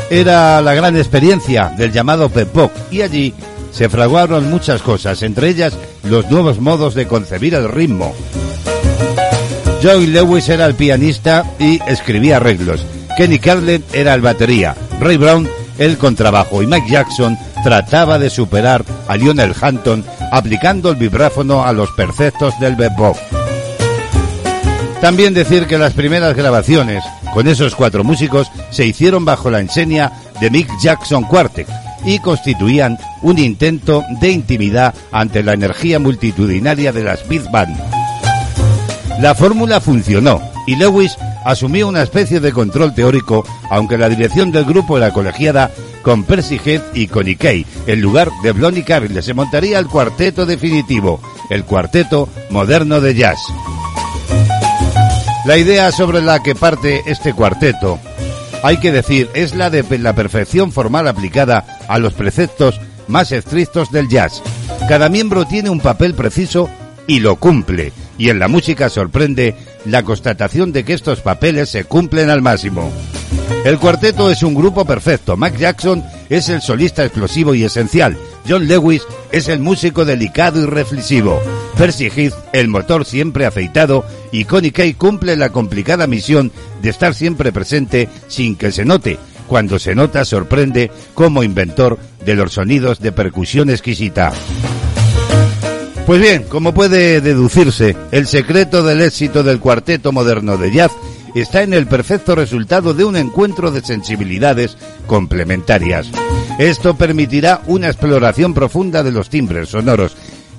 [0.08, 2.56] Era la gran experiencia del llamado Pep
[2.90, 3.34] y allí
[3.70, 5.74] se fraguaron muchas cosas, entre ellas
[6.04, 8.14] los nuevos modos de concebir el ritmo.
[9.82, 12.84] Joey Lewis era el pianista y escribía arreglos.
[13.16, 14.74] Kenny Carlin era el batería.
[14.98, 15.48] Ray Brown
[15.80, 21.72] el contrabajo y Mike Jackson trataba de superar a Lionel Hampton aplicando el vibráfono a
[21.72, 23.16] los perceptos del bebop.
[25.00, 27.02] También decir que las primeras grabaciones
[27.32, 31.68] con esos cuatro músicos se hicieron bajo la enseña de Mick Jackson Quartet
[32.04, 37.78] y constituían un intento de intimidad ante la energía multitudinaria de las Big Band.
[39.20, 44.64] La fórmula funcionó y Lewis asumió una especie de control teórico, aunque la dirección del
[44.64, 45.70] grupo era colegiada
[46.02, 47.66] con Percy Head y Connie Kay.
[47.86, 53.38] En lugar de Blondie Carril se montaría el cuarteto definitivo, el cuarteto moderno de jazz.
[55.46, 57.98] La idea sobre la que parte este cuarteto,
[58.62, 63.90] hay que decir, es la de la perfección formal aplicada a los preceptos más estrictos
[63.90, 64.42] del jazz.
[64.88, 66.68] Cada miembro tiene un papel preciso
[67.06, 71.84] y lo cumple, y en la música sorprende la constatación de que estos papeles se
[71.84, 72.90] cumplen al máximo.
[73.64, 75.36] El cuarteto es un grupo perfecto.
[75.36, 78.16] Mac Jackson es el solista explosivo y esencial.
[78.48, 79.02] John Lewis
[79.32, 81.40] es el músico delicado y reflexivo.
[81.76, 84.04] Percy Heath, el motor siempre afeitado.
[84.32, 89.18] Y Connie Kay cumple la complicada misión de estar siempre presente sin que se note.
[89.46, 94.32] Cuando se nota, sorprende como inventor de los sonidos de percusión exquisita.
[96.10, 100.90] Pues bien, como puede deducirse, el secreto del éxito del cuarteto moderno de jazz
[101.36, 104.76] está en el perfecto resultado de un encuentro de sensibilidades
[105.06, 106.10] complementarias.
[106.58, 110.16] Esto permitirá una exploración profunda de los timbres sonoros.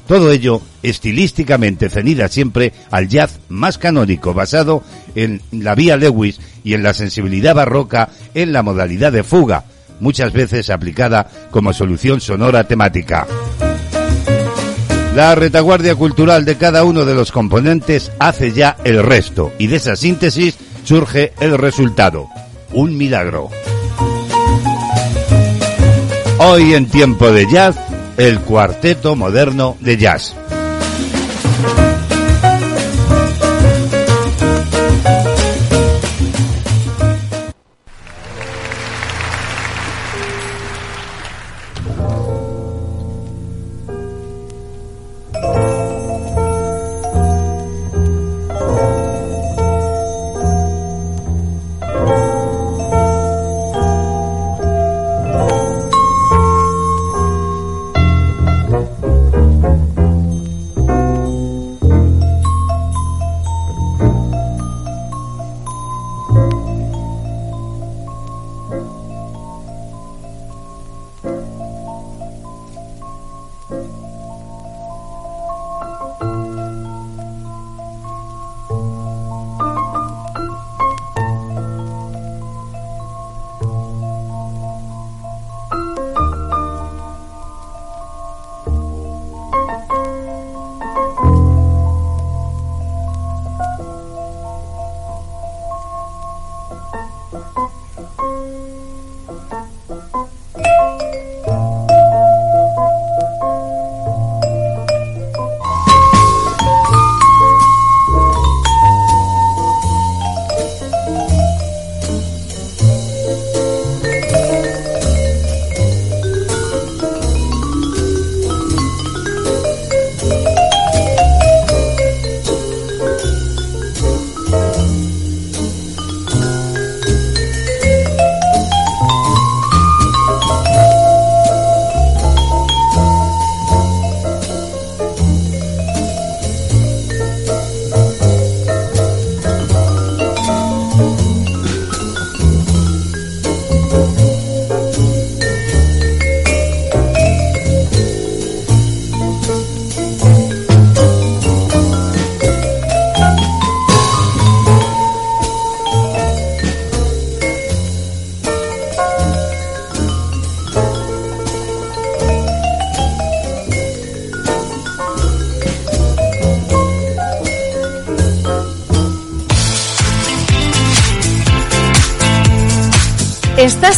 [0.08, 4.84] Todo ello estilísticamente cenida siempre al jazz más canónico, basado
[5.16, 9.66] en la vía Lewis y en la sensibilidad barroca en la modalidad de fuga,
[10.00, 13.28] muchas veces aplicada como solución sonora temática.
[15.16, 19.76] La retaguardia cultural de cada uno de los componentes hace ya el resto y de
[19.76, 20.56] esa síntesis
[20.86, 22.30] surge el resultado,
[22.72, 23.50] un milagro.
[26.38, 27.76] Hoy en tiempo de jazz,
[28.16, 30.34] el cuarteto moderno de jazz.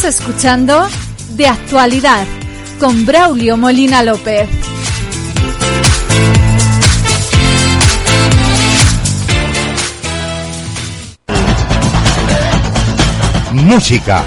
[0.04, 0.86] Escuchando
[1.30, 2.26] De Actualidad
[2.78, 4.46] con Braulio Molina López.
[13.52, 14.22] Música,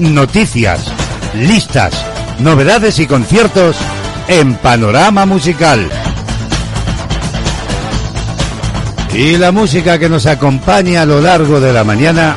[0.00, 0.92] noticias,
[1.34, 1.94] listas,
[2.40, 3.76] novedades y conciertos
[4.26, 5.88] en Panorama Musical.
[9.14, 12.34] Y la música que nos acompaña a lo largo de la mañana,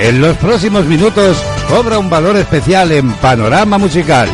[0.00, 1.36] en los próximos minutos,
[1.68, 4.28] cobra un valor especial en Panorama Musical.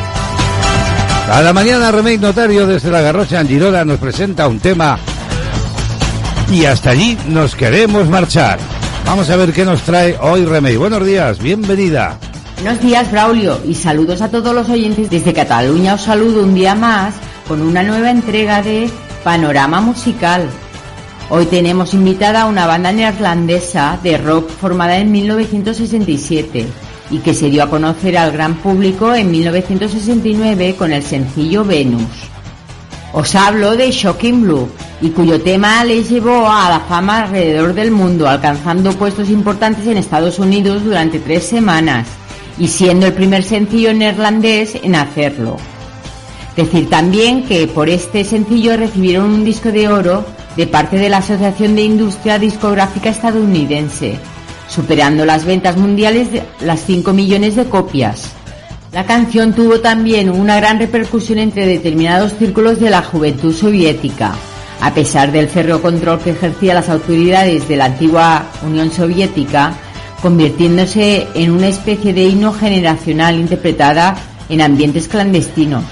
[1.31, 4.99] A la mañana, Remey Notario desde la Garrocha en nos presenta un tema
[6.51, 8.59] y hasta allí nos queremos marchar.
[9.05, 10.77] Vamos a ver qué nos trae hoy Remey.
[10.77, 12.19] Buenos días, bienvenida.
[12.63, 15.95] Buenos días, Braulio, y saludos a todos los oyentes desde Cataluña.
[15.95, 17.15] Os saludo un día más
[17.49, 18.89] con una nueva entrega de
[19.25, 20.49] Panorama Musical.
[21.31, 27.51] Hoy tenemos invitada a una banda neerlandesa de rock formada en 1967 y que se
[27.51, 32.09] dio a conocer al gran público en 1969 con el sencillo Venus.
[33.13, 34.69] Os hablo de Shocking Blue
[35.01, 39.99] y cuyo tema les llevó a la fama alrededor del mundo, alcanzando puestos importantes en
[39.99, 42.09] Estados Unidos durante tres semanas
[42.59, 45.59] y siendo el primer sencillo neerlandés en hacerlo.
[46.57, 50.25] Decir también que por este sencillo recibieron un disco de oro
[50.57, 54.19] de parte de la Asociación de Industria Discográfica Estadounidense,
[54.75, 58.33] superando las ventas mundiales de las 5 millones de copias.
[58.93, 64.35] La canción tuvo también una gran repercusión entre determinados círculos de la juventud soviética,
[64.81, 69.75] a pesar del férreo control que ejercían las autoridades de la antigua Unión Soviética,
[70.23, 74.17] convirtiéndose en una especie de himno generacional interpretada
[74.49, 75.85] en ambientes clandestinos.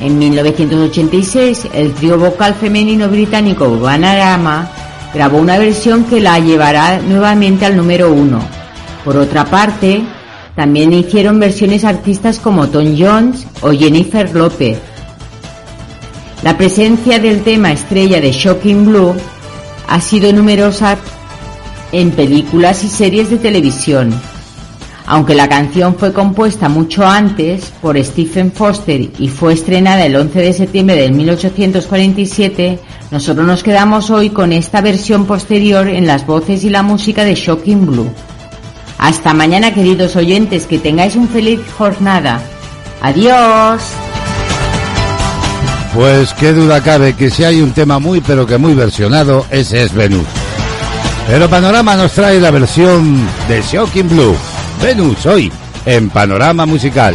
[0.00, 4.70] En 1986, el trío vocal femenino británico Banarama
[5.12, 8.40] grabó una versión que la llevará nuevamente al número uno.
[9.04, 10.02] Por otra parte,
[10.54, 14.78] también hicieron versiones artistas como Tom Jones o Jennifer López.
[16.42, 19.14] La presencia del tema estrella de Shocking Blue
[19.88, 20.96] ha sido numerosa
[21.92, 24.12] en películas y series de televisión.
[25.10, 30.38] Aunque la canción fue compuesta mucho antes por Stephen Foster y fue estrenada el 11
[30.38, 32.78] de septiembre de 1847,
[33.10, 37.34] nosotros nos quedamos hoy con esta versión posterior en las voces y la música de
[37.34, 38.08] Shocking Blue.
[38.98, 42.40] Hasta mañana queridos oyentes, que tengáis un feliz jornada.
[43.02, 43.82] Adiós.
[45.92, 49.82] Pues qué duda cabe que si hay un tema muy pero que muy versionado, ese
[49.82, 50.26] es Venus.
[51.26, 54.36] Pero Panorama nos trae la versión de Shocking Blue.
[54.82, 55.52] Venus hoy
[55.84, 57.14] en Panorama Musical.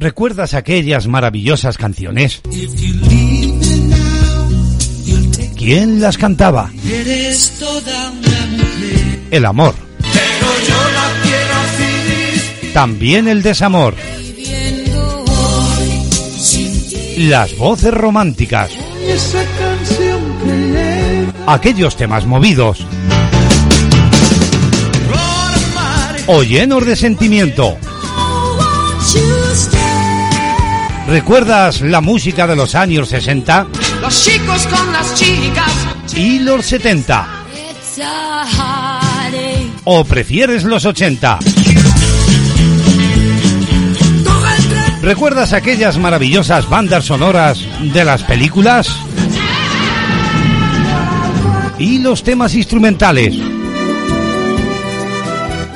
[0.00, 2.40] ¿Recuerdas aquellas maravillosas canciones?
[5.58, 6.70] ¿Quién las cantaba?
[9.30, 9.74] El amor,
[12.72, 13.94] también el desamor,
[17.18, 18.70] las voces románticas,
[21.46, 22.86] aquellos temas movidos
[26.26, 27.76] o llenos de sentimiento.
[31.10, 33.66] ¿Recuerdas la música de los años 60
[34.00, 35.72] Los chicos con las chicas.
[36.14, 37.28] y los 70?
[37.52, 39.70] It's a heartache.
[39.82, 41.40] ¿O prefieres los 80?
[45.02, 47.58] ¿Recuerdas aquellas maravillosas bandas sonoras
[47.92, 48.88] de las películas?
[51.80, 53.34] ¿Y los temas instrumentales?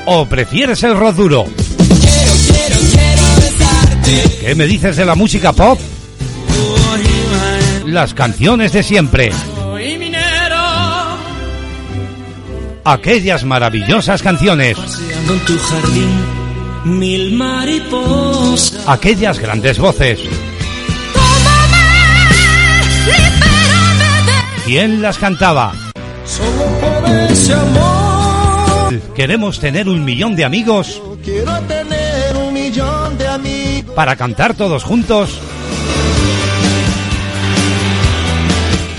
[0.06, 1.46] ¿O prefieres el rock duro?
[4.40, 5.78] ¿Qué me dices de la música pop?
[7.86, 9.30] Las canciones de siempre.
[12.84, 14.76] Aquellas maravillosas canciones.
[18.86, 20.20] Aquellas grandes voces.
[24.66, 25.72] ¿Quién las cantaba?
[26.26, 29.00] Solo por ese amor.
[29.14, 33.23] Queremos tener un millón de amigos Quiero tener un millón de amigos.
[33.94, 35.38] Para cantar todos juntos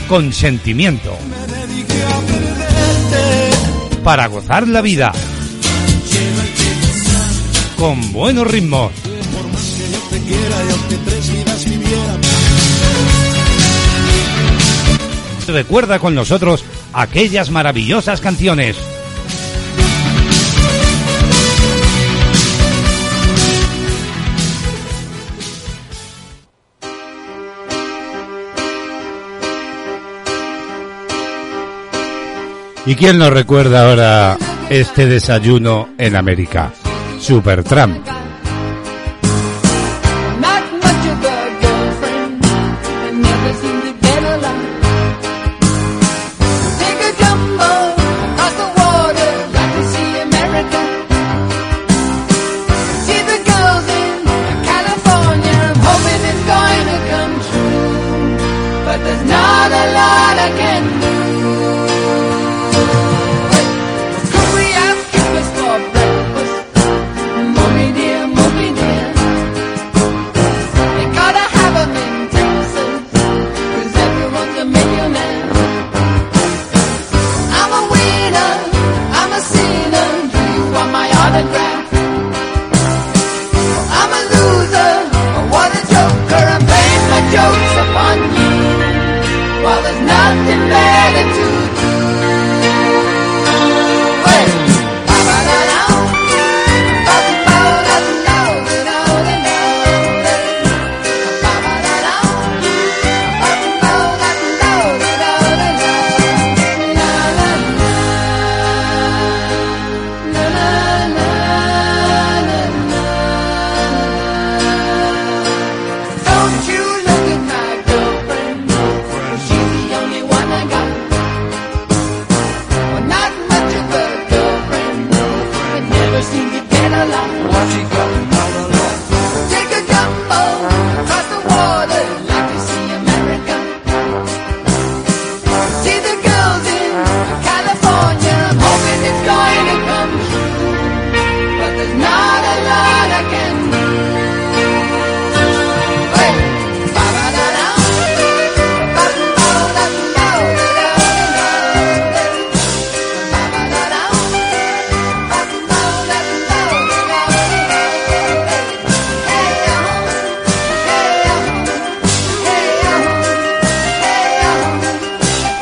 [0.07, 1.17] con sentimiento,
[4.03, 5.11] para gozar la vida
[7.77, 8.91] con buenos ritmos.
[15.47, 16.63] Recuerda con nosotros
[16.93, 18.77] aquellas maravillosas canciones.
[32.85, 34.37] ¿Y quién nos recuerda ahora
[34.69, 36.71] este desayuno en América?
[37.19, 38.14] Supertramp.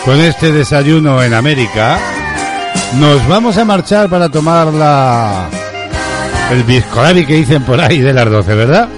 [0.06, 1.98] Con este desayuno en América,
[3.00, 5.50] nos vamos a marchar para tomar la...
[6.52, 8.90] el biscolabi que dicen por ahí de las 12, ¿verdad?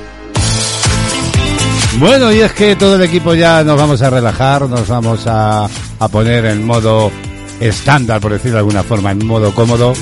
[1.99, 5.65] Bueno, y es que todo el equipo ya nos vamos a relajar, nos vamos a,
[5.99, 7.11] a poner en modo
[7.59, 9.93] estándar, por decirlo de alguna forma, en modo cómodo,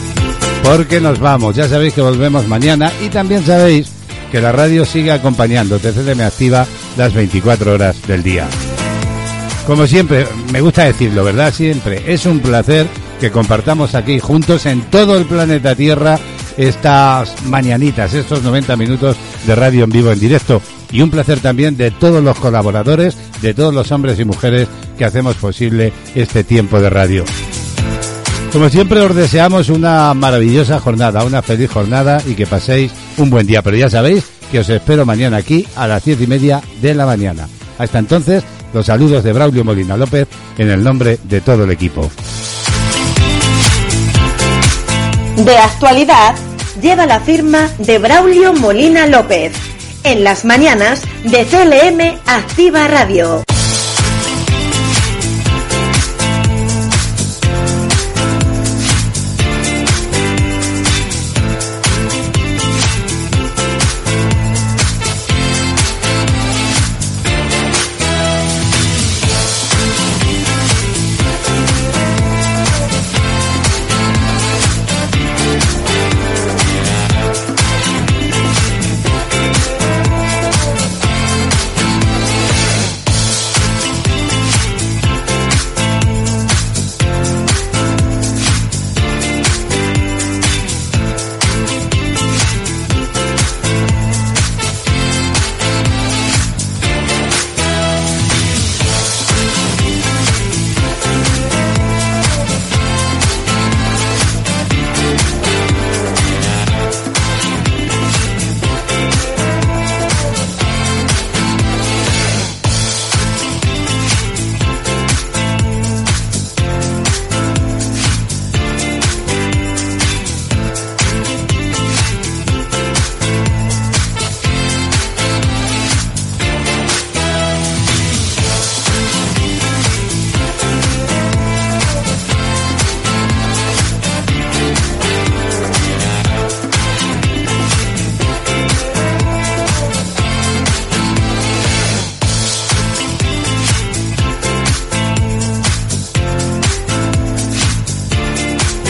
[0.64, 1.56] porque nos vamos.
[1.56, 3.92] Ya sabéis que volvemos mañana y también sabéis
[4.32, 6.66] que la radio sigue acompañando TCDM Activa
[6.98, 8.48] las 24 horas del día.
[9.66, 11.54] Como siempre, me gusta decirlo, ¿verdad?
[11.54, 12.86] Siempre es un placer
[13.20, 16.20] que compartamos aquí juntos en todo el planeta Tierra
[16.58, 19.16] estas mañanitas, estos 90 minutos
[19.48, 20.62] de radio en vivo en directo.
[20.92, 24.68] Y un placer también de todos los colaboradores, de todos los hombres y mujeres
[24.98, 27.24] que hacemos posible este tiempo de radio.
[28.52, 33.48] Como siempre os deseamos una maravillosa jornada, una feliz jornada y que paséis un buen
[33.48, 33.64] día.
[33.64, 37.08] Pero ya sabéis que os espero mañana aquí a las diez y media de la
[37.08, 37.48] mañana.
[37.80, 40.28] Hasta entonces, los saludos de Braulio Molina López
[40.58, 42.10] en el nombre de todo el equipo.
[45.38, 46.36] De actualidad
[46.82, 49.54] lleva la firma de Braulio Molina López
[50.04, 53.44] en las mañanas de CLM Activa Radio.